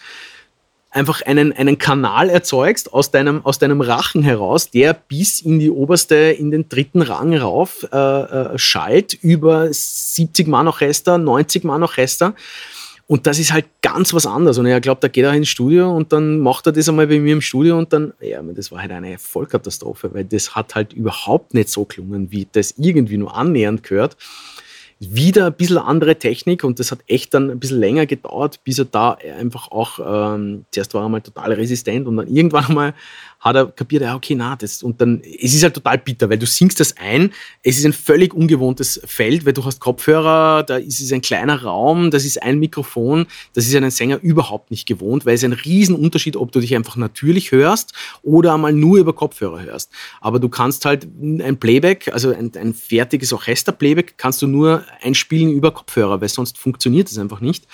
[0.90, 5.70] einfach einen, einen Kanal erzeugst aus deinem, aus deinem Rachen heraus, der bis in die
[5.70, 11.82] oberste, in den dritten Rang rauf äh, äh, schallt, über 70 Mann Orchester, 90 Mann
[11.82, 12.34] Orchester.
[13.06, 14.58] Und das ist halt ganz was anderes.
[14.58, 17.18] Und ich glaube, da geht er ins Studio und dann macht er das einmal bei
[17.18, 20.92] mir im Studio und dann, ja, das war halt eine Vollkatastrophe, weil das hat halt
[20.92, 24.16] überhaupt nicht so gelungen, wie das irgendwie nur annähernd gehört
[25.00, 28.78] wieder ein bisschen andere Technik und das hat echt dann ein bisschen länger gedauert, bis
[28.78, 29.98] er da einfach auch,
[30.34, 32.94] ähm, zuerst war er mal total resistent und dann irgendwann mal
[33.40, 36.38] hat er kapiert, ja, okay, na, das, und dann, es ist halt total bitter, weil
[36.38, 37.32] du singst das ein,
[37.62, 41.62] es ist ein völlig ungewohntes Feld, weil du hast Kopfhörer, da ist es ein kleiner
[41.62, 45.54] Raum, das ist ein Mikrofon, das ist ein Sänger überhaupt nicht gewohnt, weil es ein
[45.54, 49.90] Riesenunterschied, ob du dich einfach natürlich hörst oder einmal nur über Kopfhörer hörst.
[50.20, 55.50] Aber du kannst halt ein Playback, also ein, ein fertiges Orchester-Playback, kannst du nur einspielen
[55.50, 57.66] über Kopfhörer, weil sonst funktioniert es einfach nicht.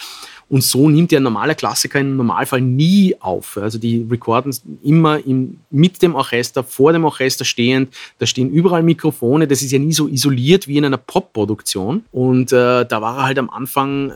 [0.49, 3.57] Und so nimmt ja ein normaler Klassiker im Normalfall nie auf.
[3.57, 7.93] Also die recorden immer im, mit dem Orchester, vor dem Orchester stehend.
[8.19, 9.49] Da stehen überall Mikrofone.
[9.49, 12.05] Das ist ja nie so isoliert wie in einer Pop-Produktion.
[12.13, 14.15] Und äh, da war er halt am Anfang äh,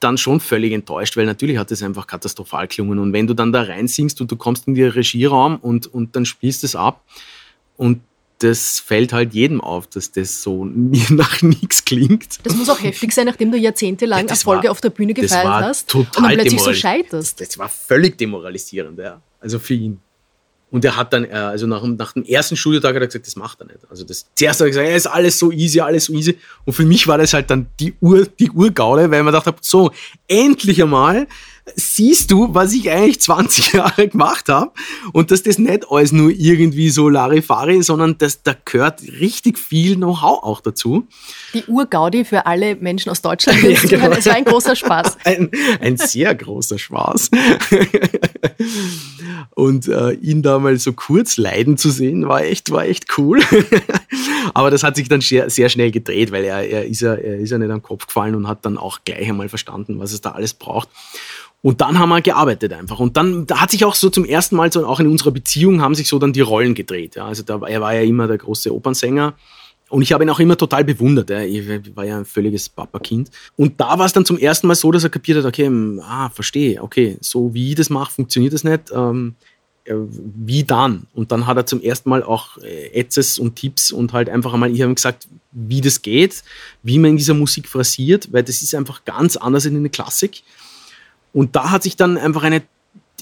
[0.00, 2.98] dann schon völlig enttäuscht, weil natürlich hat es einfach katastrophal gelungen.
[2.98, 6.24] Und wenn du dann da reinsingst und du kommst in den Regieraum und, und dann
[6.24, 7.02] spielst es ab
[7.76, 8.00] und
[8.44, 10.64] das fällt halt jedem auf, dass das so
[11.10, 12.38] nach nichts klingt.
[12.42, 15.46] Das muss auch heftig sein, nachdem du jahrzehntelang ja, Erfolge war, auf der Bühne gefeiert
[15.46, 17.40] hast total und dann plötzlich so scheiterst.
[17.40, 19.20] Das, das, war völlig demoralisierend, ja.
[19.40, 20.00] Also für ihn.
[20.70, 23.36] Und er hat dann, äh, also nach, nach dem ersten Studiotag hat er gesagt, das
[23.36, 23.78] macht er nicht.
[23.88, 26.38] Also das, zuerst hat er gesagt, ja, ist alles so easy, alles so easy.
[26.64, 29.92] Und für mich war das halt dann die, Ur, die Urgaule, weil man dachte, so,
[30.26, 31.26] endlich einmal
[31.76, 34.72] siehst du, was ich eigentlich 20 Jahre gemacht habe
[35.12, 39.96] und dass das nicht alles nur irgendwie so Larifari, sondern dass da gehört richtig viel
[39.96, 41.06] Know-how auch dazu.
[41.54, 43.62] Die Urgaudi für alle Menschen aus Deutschland.
[43.62, 44.10] ja, genau.
[44.10, 45.16] Es war ein großer Spaß.
[45.24, 45.50] Ein,
[45.80, 47.30] ein sehr großer Spaß.
[49.54, 53.40] und äh, ihn da mal so kurz leiden zu sehen, war echt, war echt cool.
[54.52, 57.38] Aber das hat sich dann sehr, sehr schnell gedreht, weil er, er, ist ja, er
[57.38, 60.20] ist ja nicht am Kopf gefallen und hat dann auch gleich einmal verstanden, was es
[60.20, 60.88] da alles braucht.
[61.64, 63.00] Und dann haben wir gearbeitet einfach.
[63.00, 65.80] Und dann da hat sich auch so zum ersten Mal, so auch in unserer Beziehung,
[65.80, 67.16] haben sich so dann die Rollen gedreht.
[67.16, 67.24] Ja.
[67.24, 69.32] Also da, er war ja immer der große Opernsänger.
[69.88, 71.30] Und ich habe ihn auch immer total bewundert.
[71.30, 71.40] Ja.
[71.40, 73.30] Ich war ja ein völliges Papakind.
[73.56, 76.02] Und da war es dann zum ersten Mal so, dass er kapiert hat, okay, hm,
[76.04, 78.92] ah, verstehe, okay, so wie ich das mache, funktioniert das nicht.
[78.92, 79.34] Ähm,
[79.84, 81.06] äh, wie dann?
[81.14, 83.06] Und dann hat er zum ersten Mal auch äh,
[83.38, 86.44] und Tipps und halt einfach einmal, ich habe ihm gesagt, wie das geht,
[86.82, 90.42] wie man in dieser Musik phrasiert, weil das ist einfach ganz anders in der Klassik.
[91.34, 92.62] Und da hat sich dann einfach eine,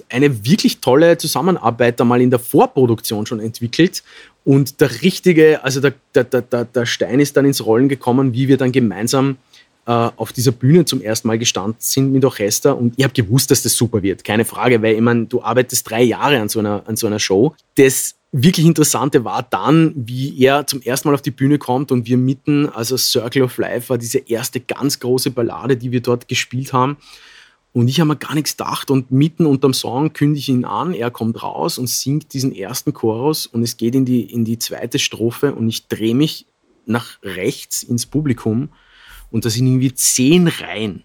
[0.08, 4.04] eine wirklich tolle Zusammenarbeit einmal in der Vorproduktion schon entwickelt.
[4.44, 8.46] Und der richtige, also der, der, der, der Stein ist dann ins Rollen gekommen, wie
[8.46, 9.38] wir dann gemeinsam
[9.86, 13.50] äh, auf dieser Bühne zum ersten Mal gestanden sind mit Orchester und ich habe gewusst,
[13.50, 16.60] dass das super wird, keine Frage, weil ich meine, du arbeitest drei Jahre an so
[16.60, 17.56] einer, an so einer Show.
[17.74, 22.06] Das wirklich Interessante war dann, wie er zum ersten Mal auf die Bühne kommt und
[22.06, 26.28] wir mitten, also Circle of Life war diese erste ganz große Ballade, die wir dort
[26.28, 26.96] gespielt haben.
[27.74, 30.92] Und ich habe mir gar nichts gedacht und mitten unterm Song kündige ich ihn an,
[30.92, 34.58] er kommt raus und singt diesen ersten Chorus und es geht in die, in die
[34.58, 36.46] zweite Strophe und ich drehe mich
[36.84, 38.68] nach rechts ins Publikum
[39.30, 41.04] und da sind irgendwie zehn Reihen,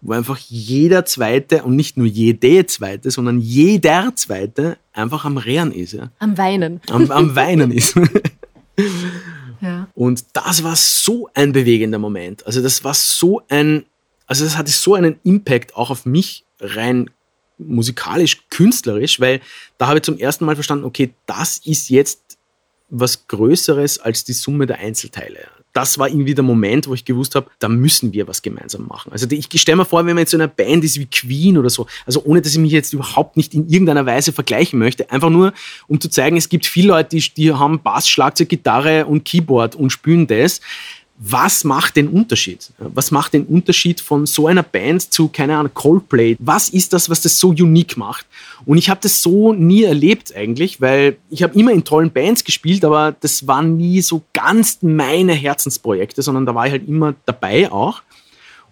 [0.00, 5.70] wo einfach jeder Zweite und nicht nur jede Zweite, sondern jeder Zweite einfach am Rehren
[5.70, 5.92] ist.
[5.92, 6.10] Ja.
[6.18, 6.80] Am Weinen.
[6.90, 7.94] Am, am Weinen ist.
[9.60, 9.86] Ja.
[9.94, 12.44] Und das war so ein bewegender Moment.
[12.46, 13.84] Also das war so ein,
[14.26, 17.10] also das hatte so einen Impact auch auf mich rein
[17.58, 19.40] musikalisch, künstlerisch, weil
[19.78, 22.38] da habe ich zum ersten Mal verstanden, okay, das ist jetzt
[22.88, 25.48] was Größeres als die Summe der Einzelteile.
[25.72, 29.10] Das war irgendwie der Moment, wo ich gewusst habe, da müssen wir was gemeinsam machen.
[29.10, 31.70] Also ich stelle mir vor, wenn man jetzt so eine Band ist wie Queen oder
[31.70, 35.30] so, also ohne dass ich mich jetzt überhaupt nicht in irgendeiner Weise vergleichen möchte, einfach
[35.30, 35.54] nur,
[35.86, 39.74] um zu zeigen, es gibt viele Leute, die, die haben Bass, Schlagzeug, Gitarre und Keyboard
[39.74, 40.60] und spielen das
[41.24, 42.70] was macht den Unterschied?
[42.78, 46.36] Was macht den Unterschied von so einer Band zu, keine Ahnung, Coldplay?
[46.40, 48.26] Was ist das, was das so unique macht?
[48.66, 52.42] Und ich habe das so nie erlebt eigentlich, weil ich habe immer in tollen Bands
[52.42, 57.14] gespielt, aber das waren nie so ganz meine Herzensprojekte, sondern da war ich halt immer
[57.24, 58.02] dabei auch.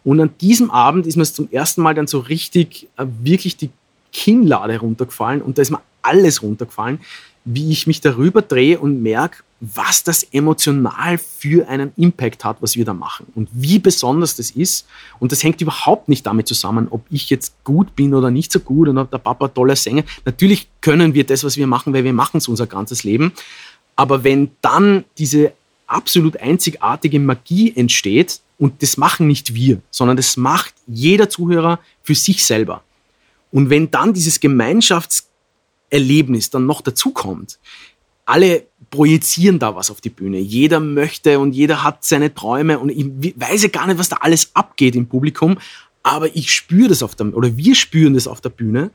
[0.03, 3.71] Und an diesem Abend ist mir zum ersten Mal dann so richtig, äh, wirklich die
[4.13, 6.99] Kinnlade runtergefallen und da ist mir alles runtergefallen,
[7.45, 12.77] wie ich mich darüber drehe und merke, was das emotional für einen Impact hat, was
[12.77, 14.87] wir da machen und wie besonders das ist.
[15.19, 18.61] Und das hängt überhaupt nicht damit zusammen, ob ich jetzt gut bin oder nicht so
[18.61, 20.05] gut und ob der Papa toller Sänger.
[20.25, 23.33] Natürlich können wir das, was wir machen, weil wir machen es unser ganzes Leben.
[23.97, 25.53] Aber wenn dann diese
[25.87, 32.15] absolut einzigartige Magie entsteht, und das machen nicht wir, sondern das macht jeder Zuhörer für
[32.15, 32.83] sich selber.
[33.51, 37.59] Und wenn dann dieses Gemeinschaftserlebnis dann noch dazukommt,
[38.27, 40.38] alle projizieren da was auf die Bühne.
[40.38, 44.16] Jeder möchte und jeder hat seine Träume und ich weiß ja gar nicht, was da
[44.16, 45.59] alles abgeht im Publikum,
[46.03, 48.91] aber ich spüre das auf der, oder wir spüren das auf der Bühne.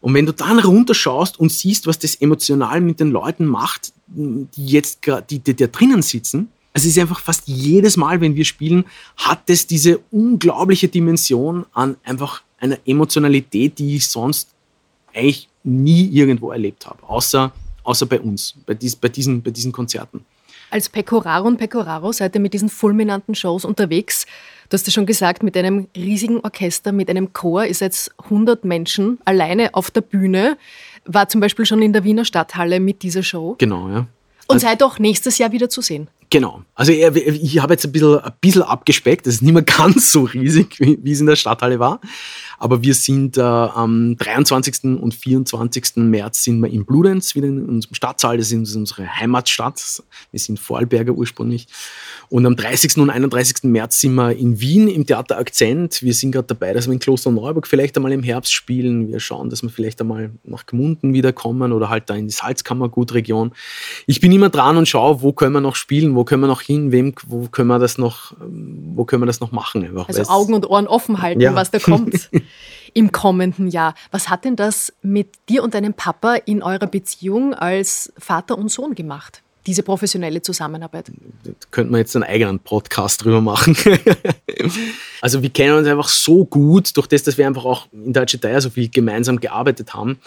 [0.00, 4.66] Und wenn du dann runterschaust und siehst, was das emotional mit den Leuten macht, die
[4.66, 8.84] jetzt, die, die da drinnen sitzen, es ist einfach fast jedes Mal, wenn wir spielen,
[9.16, 14.50] hat es diese unglaubliche Dimension an einfach einer Emotionalität, die ich sonst
[15.12, 17.52] eigentlich nie irgendwo erlebt habe, außer
[17.88, 20.24] außer bei uns, bei, dies, bei, diesen, bei diesen Konzerten.
[20.70, 24.26] Als Pecoraro und Pecoraro seid ihr mit diesen fulminanten Shows unterwegs.
[24.68, 28.66] Du hast ja schon gesagt, mit einem riesigen Orchester, mit einem Chor ist jetzt 100
[28.66, 30.58] Menschen alleine auf der Bühne.
[31.06, 33.56] War zum Beispiel schon in der Wiener Stadthalle mit dieser Show.
[33.56, 34.06] Genau, ja.
[34.46, 36.08] Und also, seid auch nächstes Jahr wieder zu sehen.
[36.30, 36.62] Genau.
[36.74, 39.26] Also ich habe jetzt ein bisschen, ein bisschen abgespeckt.
[39.26, 42.00] Das ist nicht mehr ganz so riesig, wie, wie es in der Stadthalle war.
[42.58, 44.84] Aber wir sind äh, am 23.
[45.00, 45.96] und 24.
[45.96, 48.36] März sind wir in Bludenz, wieder in unserem Stadtsaal.
[48.36, 50.02] Das ist unsere Heimatstadt.
[50.30, 51.68] Wir sind Vorarlberger ursprünglich.
[52.28, 52.98] Und am 30.
[52.98, 53.64] und 31.
[53.64, 56.02] März sind wir in Wien im Theater Akzent.
[56.02, 59.08] Wir sind gerade dabei, dass wir in Kloster Neuburg vielleicht einmal im Herbst spielen.
[59.08, 63.52] Wir schauen, dass wir vielleicht einmal nach Gmunden wiederkommen oder halt da in die Salzkammergutregion.
[64.06, 66.62] Ich bin immer dran und schaue, wo können wir noch spielen, wo können wir noch
[66.62, 69.84] hin, wem, wo können wir das noch, wo können wir das noch machen.
[69.84, 71.54] Einfach, also Augen und Ohren offen halten, ja.
[71.54, 72.28] was da kommt.
[72.92, 73.94] im kommenden Jahr.
[74.10, 78.68] Was hat denn das mit dir und deinem Papa in eurer Beziehung als Vater und
[78.68, 79.42] Sohn gemacht?
[79.64, 81.12] Diese professionelle Zusammenarbeit.
[81.44, 83.76] Da könnte man jetzt einen eigenen Podcast drüber machen.
[85.20, 88.40] also wir kennen uns einfach so gut, durch das, dass wir einfach auch in Deutsche
[88.40, 90.18] Teier so viel gemeinsam gearbeitet haben.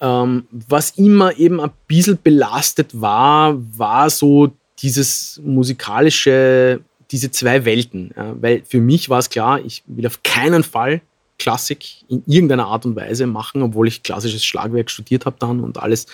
[0.00, 4.50] Ähm, was immer eben ein bisschen belastet war, war so
[4.82, 8.12] dieses musikalische, diese zwei Welten.
[8.16, 11.00] Ja, weil für mich war es klar, ich will auf keinen Fall
[11.38, 15.78] Klassik in irgendeiner Art und Weise machen, obwohl ich klassisches Schlagwerk studiert habe dann und
[15.78, 16.06] alles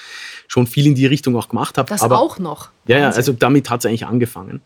[0.47, 1.89] schon viel in die Richtung auch gemacht habe.
[1.89, 2.71] Das aber, auch noch.
[2.87, 4.63] Ja, ja, also damit hat es eigentlich angefangen.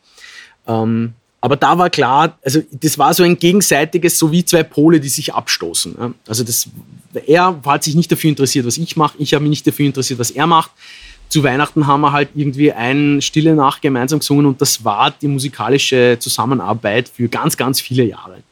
[0.66, 5.01] Ähm, aber da war klar, also das war so ein gegenseitiges, so wie zwei Pole,
[5.01, 5.96] die sich abstoßen.
[5.98, 6.12] Ja.
[6.28, 6.68] Also das,
[7.26, 10.18] er hat sich nicht dafür interessiert, was ich mache, ich habe mich nicht dafür interessiert,
[10.18, 10.70] was er macht.
[11.30, 15.28] Zu Weihnachten haben wir halt irgendwie ein Stille Nacht gemeinsam gesungen und das war die
[15.28, 18.42] musikalische Zusammenarbeit für ganz, ganz viele Jahre.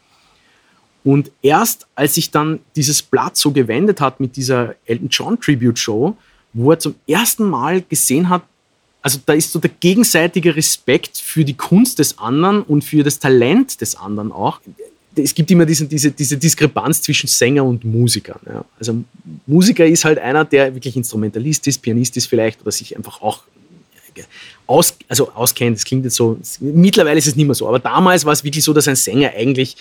[1.03, 5.79] Und erst als sich dann dieses Blatt so gewendet hat mit dieser Elton John Tribute
[5.79, 6.17] Show,
[6.53, 8.43] wo er zum ersten Mal gesehen hat,
[9.03, 13.19] also da ist so der gegenseitige Respekt für die Kunst des anderen und für das
[13.19, 14.61] Talent des anderen auch.
[15.19, 18.39] Es gibt immer diese, diese, diese Diskrepanz zwischen Sänger und Musiker.
[18.47, 18.65] Ja.
[18.79, 19.05] Also
[19.47, 23.43] Musiker ist halt einer, der wirklich Instrumentalist ist, Pianist ist vielleicht oder sich einfach auch
[24.67, 25.77] aus, also auskennt.
[25.77, 28.65] Das klingt jetzt so, mittlerweile ist es nicht mehr so, aber damals war es wirklich
[28.65, 29.77] so, dass ein Sänger eigentlich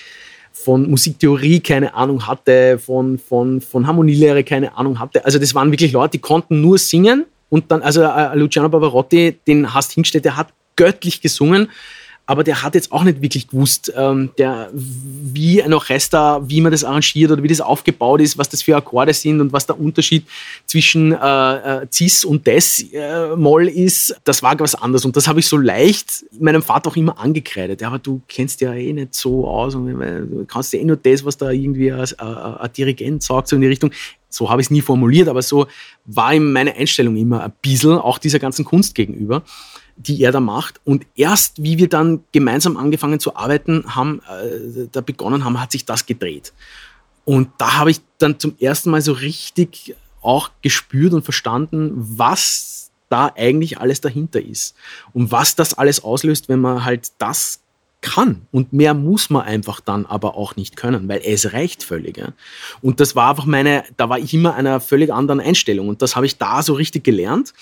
[0.54, 5.24] von Musiktheorie keine Ahnung hatte, von, von, von Harmonielehre keine Ahnung hatte.
[5.24, 9.38] Also das waren wirklich Leute, die konnten nur singen und dann, also äh, Luciano Pavarotti,
[9.46, 11.70] den hast hinstellt, der hat göttlich gesungen
[12.28, 16.74] aber der hat jetzt auch nicht wirklich gewusst, ähm, der, wie ein Orchester, wie man
[16.74, 19.80] das arrangiert oder wie das aufgebaut ist, was das für Akkorde sind und was der
[19.80, 20.26] Unterschied
[20.66, 24.14] zwischen äh, äh, Cis und Des äh, Moll ist.
[24.26, 27.80] Das war was anderes und das habe ich so leicht meinem Vater auch immer angekreidet.
[27.80, 30.98] Ja, aber du kennst ja eh nicht so aus und du kannst ja eh nur
[30.98, 33.92] das, was da irgendwie ein, ein Dirigent sagt, so in die Richtung
[34.30, 35.68] so habe ich es nie formuliert, aber so
[36.06, 39.44] war ihm meine Einstellung immer ein bisschen, auch dieser ganzen Kunst gegenüber
[39.98, 40.80] die er da macht.
[40.86, 45.72] Und erst wie wir dann gemeinsam angefangen zu arbeiten haben, äh, da begonnen haben, hat
[45.72, 46.54] sich das gedreht.
[47.26, 52.92] Und da habe ich dann zum ersten Mal so richtig auch gespürt und verstanden, was
[53.10, 54.76] da eigentlich alles dahinter ist
[55.14, 57.62] und was das alles auslöst, wenn man halt das
[58.02, 58.48] kann.
[58.52, 62.18] Und mehr muss man einfach dann aber auch nicht können, weil es reicht völlig.
[62.18, 62.30] Ja.
[62.82, 65.90] Und das war einfach meine, da war ich immer einer völlig anderen Einstellung.
[65.90, 67.54] Und das habe ich da so richtig gelernt.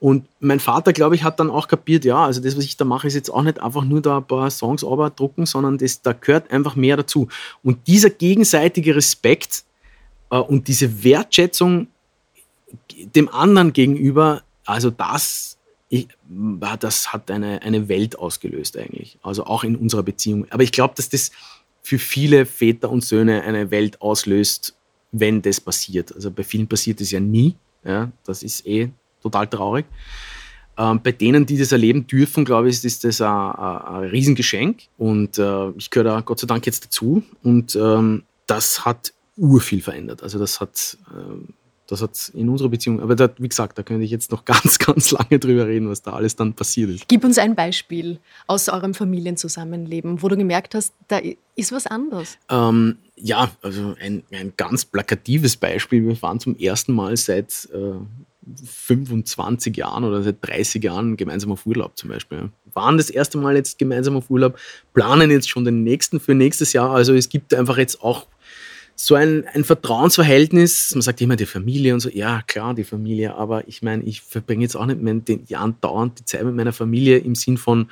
[0.00, 2.86] Und mein Vater, glaube ich, hat dann auch kapiert, ja, also das, was ich da
[2.86, 6.14] mache, ist jetzt auch nicht einfach nur da ein paar Songs drucken, sondern das, da
[6.14, 7.28] gehört einfach mehr dazu.
[7.62, 9.62] Und dieser gegenseitige Respekt
[10.30, 11.88] äh, und diese Wertschätzung
[13.14, 15.58] dem anderen gegenüber, also das,
[15.90, 16.08] ich,
[16.78, 19.18] das hat eine, eine Welt ausgelöst eigentlich.
[19.22, 20.46] Also auch in unserer Beziehung.
[20.48, 21.30] Aber ich glaube, dass das
[21.82, 24.74] für viele Väter und Söhne eine Welt auslöst,
[25.12, 26.14] wenn das passiert.
[26.14, 27.56] Also bei vielen passiert es ja nie.
[27.84, 28.90] Ja, das ist eh
[29.22, 29.86] total traurig.
[30.80, 34.84] Ähm, bei denen, die das erleben dürfen, glaube ich, ist das ein, ein, Riesengeschenk.
[34.96, 37.22] Und äh, ich gehöre da Gott sei Dank jetzt dazu.
[37.42, 40.22] Und ähm, das hat urviel verändert.
[40.22, 41.52] Also das hat, äh,
[41.86, 44.78] das hat in unserer Beziehung, aber da, wie gesagt, da könnte ich jetzt noch ganz,
[44.78, 47.08] ganz lange drüber reden, was da alles dann passiert ist.
[47.08, 51.20] Gib uns ein Beispiel aus eurem Familienzusammenleben, wo du gemerkt hast, da
[51.56, 52.38] ist was anders.
[52.48, 56.06] Ähm, ja, also ein, ein ganz plakatives Beispiel.
[56.06, 57.92] Wir fahren zum ersten Mal seit äh,
[58.64, 62.50] 25 Jahren oder seit 30 Jahren gemeinsam auf Urlaub zum Beispiel.
[62.72, 64.58] Waren das erste Mal jetzt gemeinsam auf Urlaub,
[64.94, 66.90] planen jetzt schon den nächsten für nächstes Jahr.
[66.90, 68.26] Also es gibt einfach jetzt auch
[68.94, 70.94] so ein, ein Vertrauensverhältnis.
[70.94, 74.20] Man sagt immer die Familie und so, ja klar, die Familie, aber ich meine, ich
[74.20, 77.56] verbringe jetzt auch nicht mehr den Jahren dauernd die Zeit mit meiner Familie im Sinn
[77.56, 77.88] von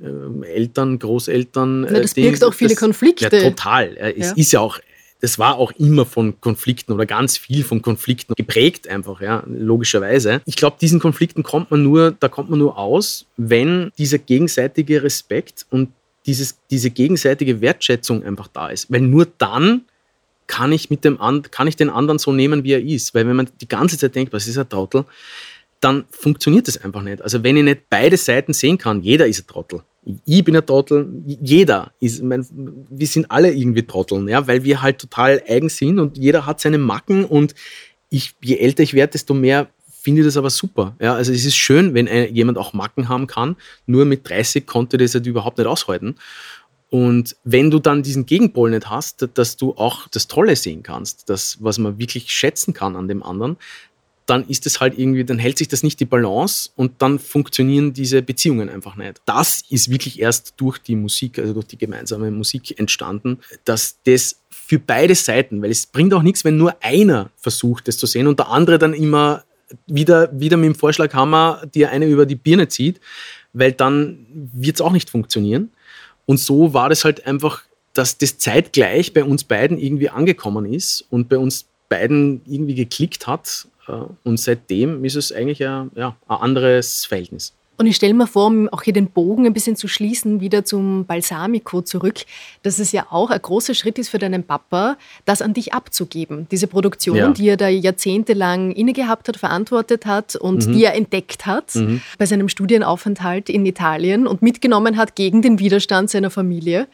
[0.00, 1.84] äh, Eltern, Großeltern.
[1.84, 3.36] Ja, das äh, birgt auch viele Konflikte.
[3.36, 3.96] Ja, total.
[3.96, 4.32] Es ja.
[4.34, 4.80] ist ja auch
[5.20, 10.42] das war auch immer von Konflikten oder ganz viel von Konflikten geprägt einfach, ja, logischerweise.
[10.44, 15.02] Ich glaube, diesen Konflikten kommt man nur, da kommt man nur aus, wenn dieser gegenseitige
[15.02, 15.90] Respekt und
[16.26, 18.90] dieses, diese gegenseitige Wertschätzung einfach da ist.
[18.92, 19.82] Weil nur dann
[20.46, 21.18] kann ich, mit dem
[21.50, 23.14] kann ich den anderen so nehmen, wie er ist.
[23.14, 25.04] Weil wenn man die ganze Zeit denkt, was ist ein Trottel,
[25.80, 27.22] dann funktioniert das einfach nicht.
[27.22, 29.82] Also wenn ich nicht beide Seiten sehen kann, jeder ist ein Trottel
[30.24, 32.46] ich bin ein Trottel, jeder ist, mein,
[32.88, 36.60] wir sind alle irgendwie Trotteln, ja, weil wir halt total eigen sind und jeder hat
[36.60, 37.54] seine Macken und
[38.08, 39.68] ich, je älter ich werde, desto mehr
[40.00, 40.96] finde ich das aber super.
[41.00, 43.56] Ja, also es ist schön, wenn jemand auch Macken haben kann.
[43.84, 46.14] Nur mit 30 konnte das halt überhaupt nicht aushalten.
[46.90, 51.28] Und wenn du dann diesen Gegenpol nicht hast, dass du auch das Tolle sehen kannst,
[51.28, 53.58] das, was man wirklich schätzen kann an dem anderen,
[54.28, 57.94] dann ist es halt irgendwie, dann hält sich das nicht die Balance und dann funktionieren
[57.94, 59.22] diese Beziehungen einfach nicht.
[59.24, 64.40] Das ist wirklich erst durch die Musik, also durch die gemeinsame Musik entstanden, dass das
[64.50, 68.26] für beide Seiten, weil es bringt auch nichts, wenn nur einer versucht, das zu sehen
[68.26, 69.44] und der andere dann immer
[69.86, 73.00] wieder, wieder mit dem Vorschlaghammer dir eine über die Birne zieht,
[73.54, 75.70] weil dann wird es auch nicht funktionieren.
[76.26, 77.62] Und so war das halt einfach,
[77.94, 83.26] dass das zeitgleich bei uns beiden irgendwie angekommen ist und bei uns beiden irgendwie geklickt
[83.26, 83.66] hat
[84.24, 87.52] und seitdem ist es eigentlich ein, ja, ein anderes Verhältnis.
[87.78, 90.64] Und ich stelle mir vor, um auch hier den Bogen ein bisschen zu schließen, wieder
[90.64, 92.22] zum Balsamico zurück,
[92.64, 96.48] dass es ja auch ein großer Schritt ist für deinen Papa, das an dich abzugeben.
[96.50, 97.30] Diese Produktion, ja.
[97.30, 100.72] die er da jahrzehntelang inne gehabt hat, verantwortet hat und mhm.
[100.72, 102.02] die er entdeckt hat mhm.
[102.18, 106.88] bei seinem Studienaufenthalt in Italien und mitgenommen hat gegen den Widerstand seiner Familie,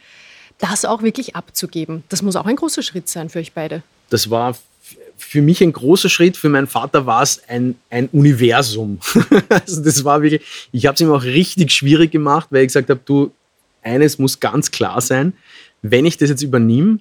[0.58, 2.04] das auch wirklich abzugeben.
[2.10, 3.82] Das muss auch ein großer Schritt sein für euch beide.
[4.10, 4.54] Das war
[5.24, 9.00] für mich ein großer Schritt, für meinen Vater war es ein, ein Universum.
[9.48, 12.90] also das war wirklich, ich habe es ihm auch richtig schwierig gemacht, weil ich gesagt
[12.90, 13.32] habe, du,
[13.82, 15.32] eines muss ganz klar sein,
[15.82, 16.98] wenn ich das jetzt übernehme,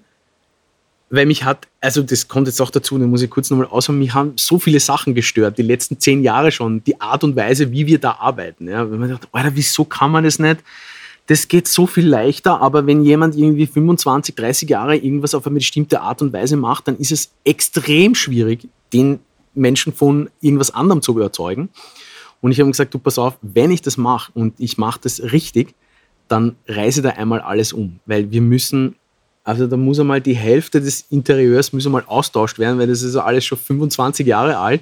[1.10, 4.00] weil mich hat, also das kommt jetzt auch dazu, da muss ich kurz nochmal ausholen,
[4.00, 7.72] mich haben so viele Sachen gestört, die letzten zehn Jahre schon, die Art und Weise,
[7.72, 8.68] wie wir da arbeiten.
[8.68, 8.90] Ja.
[8.90, 10.62] Wenn man sagt, Alter, wieso kann man das nicht?
[11.28, 15.56] Das geht so viel leichter, aber wenn jemand irgendwie 25, 30 Jahre irgendwas auf eine
[15.56, 19.20] bestimmte Art und Weise macht, dann ist es extrem schwierig, den
[19.54, 21.70] Menschen von irgendwas anderem zu überzeugen.
[22.42, 25.22] Und ich habe gesagt, du pass auf, wenn ich das mache und ich mache das
[25.32, 25.76] richtig,
[26.28, 28.96] dann reise da einmal alles um, weil wir müssen
[29.46, 33.16] also da muss einmal die Hälfte des Interieurs muss einmal austauscht werden, weil das ist
[33.16, 34.82] ja alles schon 25 Jahre alt.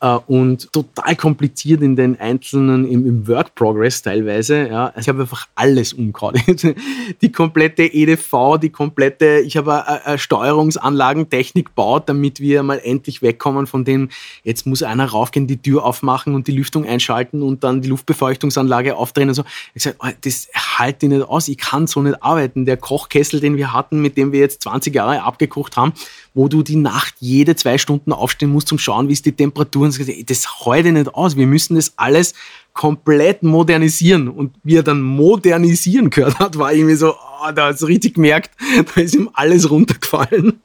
[0.00, 4.68] Uh, und total kompliziert in den einzelnen, im, im Work Progress teilweise.
[4.68, 4.86] Ja.
[4.86, 6.40] Also ich habe einfach alles umgehauen.
[7.20, 9.84] die komplette EDV, die komplette, ich habe
[10.16, 14.08] Steuerungsanlagentechnik gebaut, damit wir mal endlich wegkommen von dem,
[14.44, 18.94] jetzt muss einer raufgehen, die Tür aufmachen und die Lüftung einschalten und dann die Luftbefeuchtungsanlage
[18.94, 19.42] aufdrehen und so.
[19.74, 22.66] Ich gesagt, oh, das halte ich nicht aus, ich kann so nicht arbeiten.
[22.66, 25.92] Der Kochkessel, den wir hatten, mit dem wir jetzt 20 Jahre abgekocht haben,
[26.34, 29.86] wo du die Nacht jede zwei Stunden aufstehen musst, zum schauen, wie ist die Temperatur.
[29.86, 31.36] Und das heute nicht aus.
[31.36, 32.34] Wir müssen das alles
[32.72, 34.28] komplett modernisieren.
[34.28, 38.14] Und wie er dann modernisieren gehört hat, war irgendwie so, oh, da hat es richtig
[38.14, 38.52] gemerkt,
[38.94, 40.60] da ist ihm alles runtergefallen.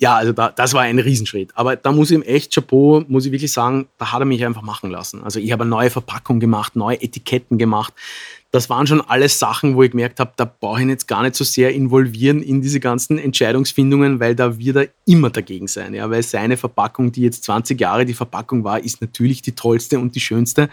[0.00, 1.52] ja, also da, das war ein Riesenschritt.
[1.54, 4.44] Aber da muss ich ihm echt Chapeau, muss ich wirklich sagen, da hat er mich
[4.44, 5.22] einfach machen lassen.
[5.22, 7.94] Also ich habe eine neue Verpackung gemacht, neue Etiketten gemacht
[8.54, 11.34] das waren schon alles Sachen, wo ich gemerkt habe, da brauche ich jetzt gar nicht
[11.34, 15.92] so sehr involvieren in diese ganzen Entscheidungsfindungen, weil da wird er immer dagegen sein.
[15.92, 19.98] Ja, weil seine Verpackung, die jetzt 20 Jahre die Verpackung war, ist natürlich die tollste
[19.98, 20.68] und die schönste.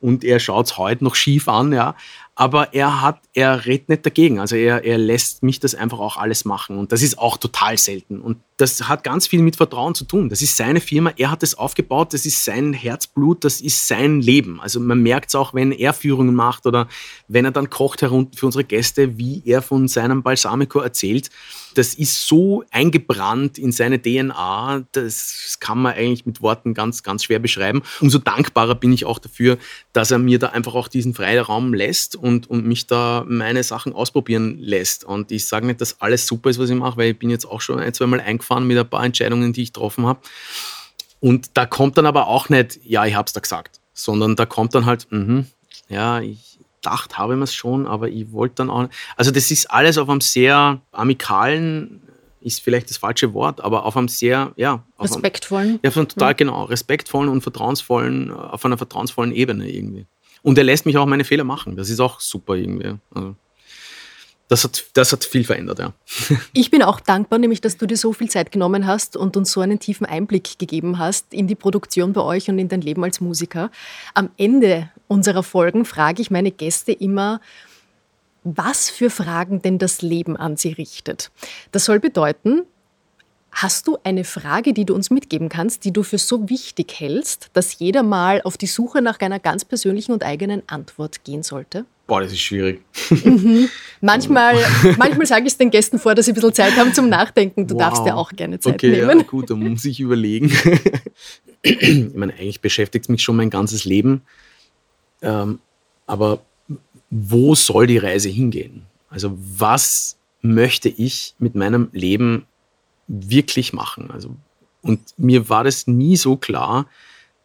[0.00, 1.96] Und er schaut es heute noch schief an, ja
[2.40, 4.38] aber er hat, er redet nicht dagegen.
[4.38, 6.78] Also er, er lässt mich das einfach auch alles machen.
[6.78, 8.20] Und das ist auch total selten.
[8.20, 10.28] Und das hat ganz viel mit Vertrauen zu tun.
[10.28, 14.20] Das ist seine Firma, er hat es aufgebaut, das ist sein Herzblut, das ist sein
[14.20, 14.60] Leben.
[14.60, 16.86] Also man merkt es auch, wenn er Führungen macht oder
[17.26, 21.30] wenn er dann kocht für unsere Gäste, wie er von seinem Balsamico erzählt
[21.74, 27.24] das ist so eingebrannt in seine DNA, das kann man eigentlich mit Worten ganz, ganz
[27.24, 27.82] schwer beschreiben.
[28.00, 29.58] Umso dankbarer bin ich auch dafür,
[29.92, 33.92] dass er mir da einfach auch diesen Freiraum lässt und, und mich da meine Sachen
[33.92, 35.04] ausprobieren lässt.
[35.04, 37.46] Und ich sage nicht, dass alles super ist, was ich mache, weil ich bin jetzt
[37.46, 40.20] auch schon ein, zwei Mal eingefahren mit ein paar Entscheidungen, die ich getroffen habe.
[41.20, 44.46] Und da kommt dann aber auch nicht, ja, ich habe es da gesagt, sondern da
[44.46, 45.44] kommt dann halt, mh,
[45.88, 46.57] ja, ich,
[46.88, 48.88] gedacht habe ich mir es schon, aber ich wollte dann auch.
[49.16, 52.02] Also, das ist alles auf einem sehr amikalen,
[52.40, 54.84] ist vielleicht das falsche Wort, aber auf einem sehr, ja.
[54.98, 55.68] Respektvollen.
[55.68, 56.34] Einem, ja, von total, ja.
[56.34, 60.06] genau, respektvollen und vertrauensvollen, auf einer vertrauensvollen Ebene irgendwie.
[60.42, 61.76] Und er lässt mich auch meine Fehler machen.
[61.76, 62.94] Das ist auch super irgendwie.
[63.12, 63.34] Also
[64.48, 65.92] das hat, das hat viel verändert, ja.
[66.52, 69.52] Ich bin auch dankbar, nämlich, dass du dir so viel Zeit genommen hast und uns
[69.52, 73.04] so einen tiefen Einblick gegeben hast in die Produktion bei euch und in dein Leben
[73.04, 73.70] als Musiker.
[74.14, 77.40] Am Ende unserer Folgen frage ich meine Gäste immer,
[78.42, 81.30] was für Fragen denn das Leben an sie richtet.
[81.72, 82.62] Das soll bedeuten,
[83.50, 87.48] Hast du eine Frage, die du uns mitgeben kannst, die du für so wichtig hältst,
[87.54, 91.86] dass jeder mal auf die Suche nach einer ganz persönlichen und eigenen Antwort gehen sollte?
[92.08, 92.80] Boah, das ist schwierig.
[93.10, 93.68] Mhm.
[94.00, 94.56] Manchmal,
[94.96, 97.66] manchmal sage ich es den Gästen vor, dass sie ein bisschen Zeit haben zum Nachdenken.
[97.66, 97.82] Du wow.
[97.82, 99.18] darfst dir auch gerne Zeit okay, nehmen.
[99.18, 100.50] Ja, gut, dann muss ich überlegen.
[101.62, 104.22] ich meine, eigentlich beschäftigt es mich schon mein ganzes Leben.
[105.20, 105.58] Ähm,
[106.06, 106.40] aber
[107.10, 108.86] wo soll die Reise hingehen?
[109.10, 112.46] Also was möchte ich mit meinem Leben
[113.08, 114.10] wirklich machen?
[114.10, 114.30] Also,
[114.80, 116.86] und mir war das nie so klar,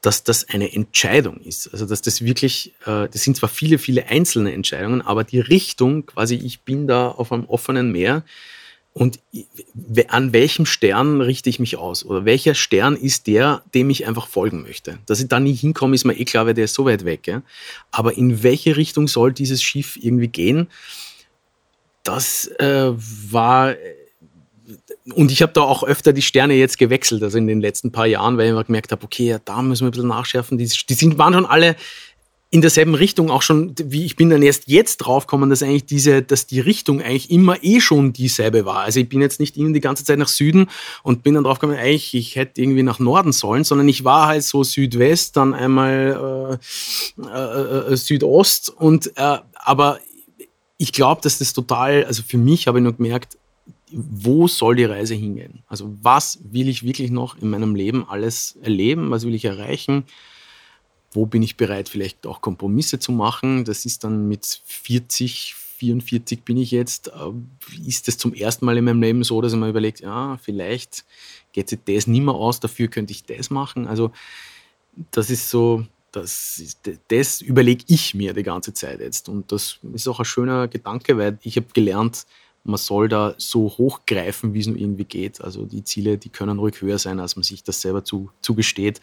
[0.04, 1.70] dass das eine Entscheidung ist.
[1.72, 6.06] Also dass das wirklich, äh, das sind zwar viele, viele einzelne Entscheidungen, aber die Richtung,
[6.06, 8.24] quasi ich bin da auf einem offenen Meer
[8.92, 9.20] und
[10.10, 12.06] an welchem Stern richte ich mich aus?
[12.06, 15.00] Oder welcher Stern ist der, dem ich einfach folgen möchte?
[15.08, 17.26] Dass ich da nie hinkomme, ist mir eh klar, weil der ist so weit weg.
[17.26, 17.42] Ja?
[17.90, 20.68] Aber in welche Richtung soll dieses Schiff irgendwie gehen?
[22.04, 23.74] Das äh, war
[25.14, 28.06] und ich habe da auch öfter die Sterne jetzt gewechselt, also in den letzten paar
[28.06, 30.58] Jahren, weil ich immer gemerkt habe, okay, ja, da müssen wir ein bisschen nachschärfen.
[30.58, 31.76] Die, die sind, waren schon alle
[32.54, 36.22] in derselben Richtung auch schon, wie ich bin dann erst jetzt draufgekommen, dass eigentlich diese,
[36.22, 38.82] dass die Richtung eigentlich immer eh schon dieselbe war.
[38.82, 40.70] Also ich bin jetzt nicht die ganze Zeit nach Süden
[41.02, 44.44] und bin dann draufgekommen, eigentlich, ich hätte irgendwie nach Norden sollen, sondern ich war halt
[44.44, 46.60] so Südwest, dann einmal
[47.20, 50.00] äh, äh, äh, Südost und äh, aber
[50.78, 53.36] ich glaube, dass das total, also für mich habe ich nur gemerkt,
[53.94, 55.64] wo soll die Reise hingehen?
[55.68, 59.12] Also was will ich wirklich noch in meinem Leben alles erleben?
[59.12, 60.06] Was will ich erreichen?
[61.12, 63.66] Wo bin ich bereit, vielleicht auch Kompromisse zu machen?
[63.66, 67.10] Das ist dann mit 40, 44 bin ich jetzt.
[67.10, 70.38] Äh, ist das zum ersten Mal in meinem Leben so, dass ich mir überlegt, ja,
[70.38, 71.06] vielleicht
[71.52, 73.88] geht sich das nicht mehr aus, dafür könnte ich das machen.
[73.88, 74.12] Also
[75.12, 76.78] das ist so, das,
[77.08, 79.30] das überlege ich mir die ganze Zeit jetzt.
[79.30, 82.26] Und das ist auch ein schöner Gedanke, weil ich habe gelernt,
[82.64, 85.42] man soll da so hochgreifen, wie es nur irgendwie geht.
[85.42, 89.02] Also die Ziele, die können ruhig höher sein, als man sich das selber zu, zugesteht,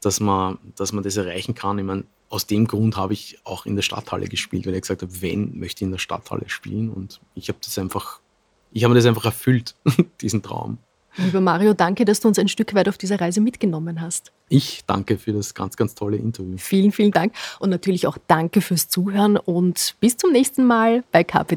[0.00, 1.78] dass man, dass man das erreichen kann.
[1.78, 5.02] Ich meine, aus dem Grund habe ich auch in der Stadthalle gespielt, weil ich gesagt
[5.02, 6.90] habe, wenn möchte ich in der Stadthalle spielen.
[6.90, 8.20] Und ich habe das einfach,
[8.72, 9.74] ich habe das einfach erfüllt,
[10.20, 10.78] diesen Traum.
[11.16, 14.32] Lieber Mario, danke, dass du uns ein Stück weit auf dieser Reise mitgenommen hast.
[14.48, 16.56] Ich danke für das ganz, ganz tolle Interview.
[16.58, 21.22] Vielen, vielen Dank und natürlich auch danke fürs Zuhören und bis zum nächsten Mal bei
[21.22, 21.56] Carpe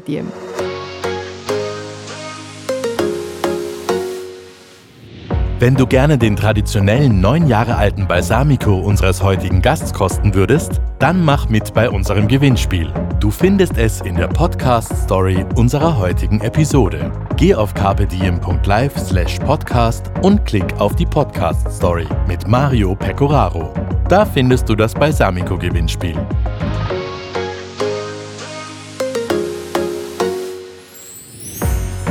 [5.60, 11.24] Wenn du gerne den traditionellen neun Jahre alten Balsamico unseres heutigen Gasts kosten würdest, dann
[11.24, 12.92] mach mit bei unserem Gewinnspiel.
[13.18, 17.10] Du findest es in der Podcast-Story unserer heutigen Episode.
[17.36, 23.74] Geh auf carpediem.live slash podcast und klick auf die Podcast-Story mit Mario Pecoraro.
[24.08, 26.14] Da findest du das Balsamico-Gewinnspiel.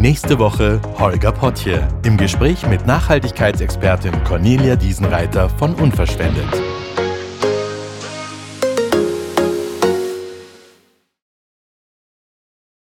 [0.00, 6.48] Nächste Woche Holger Potje im Gespräch mit Nachhaltigkeitsexpertin Cornelia Diesenreiter von Unverschwendet.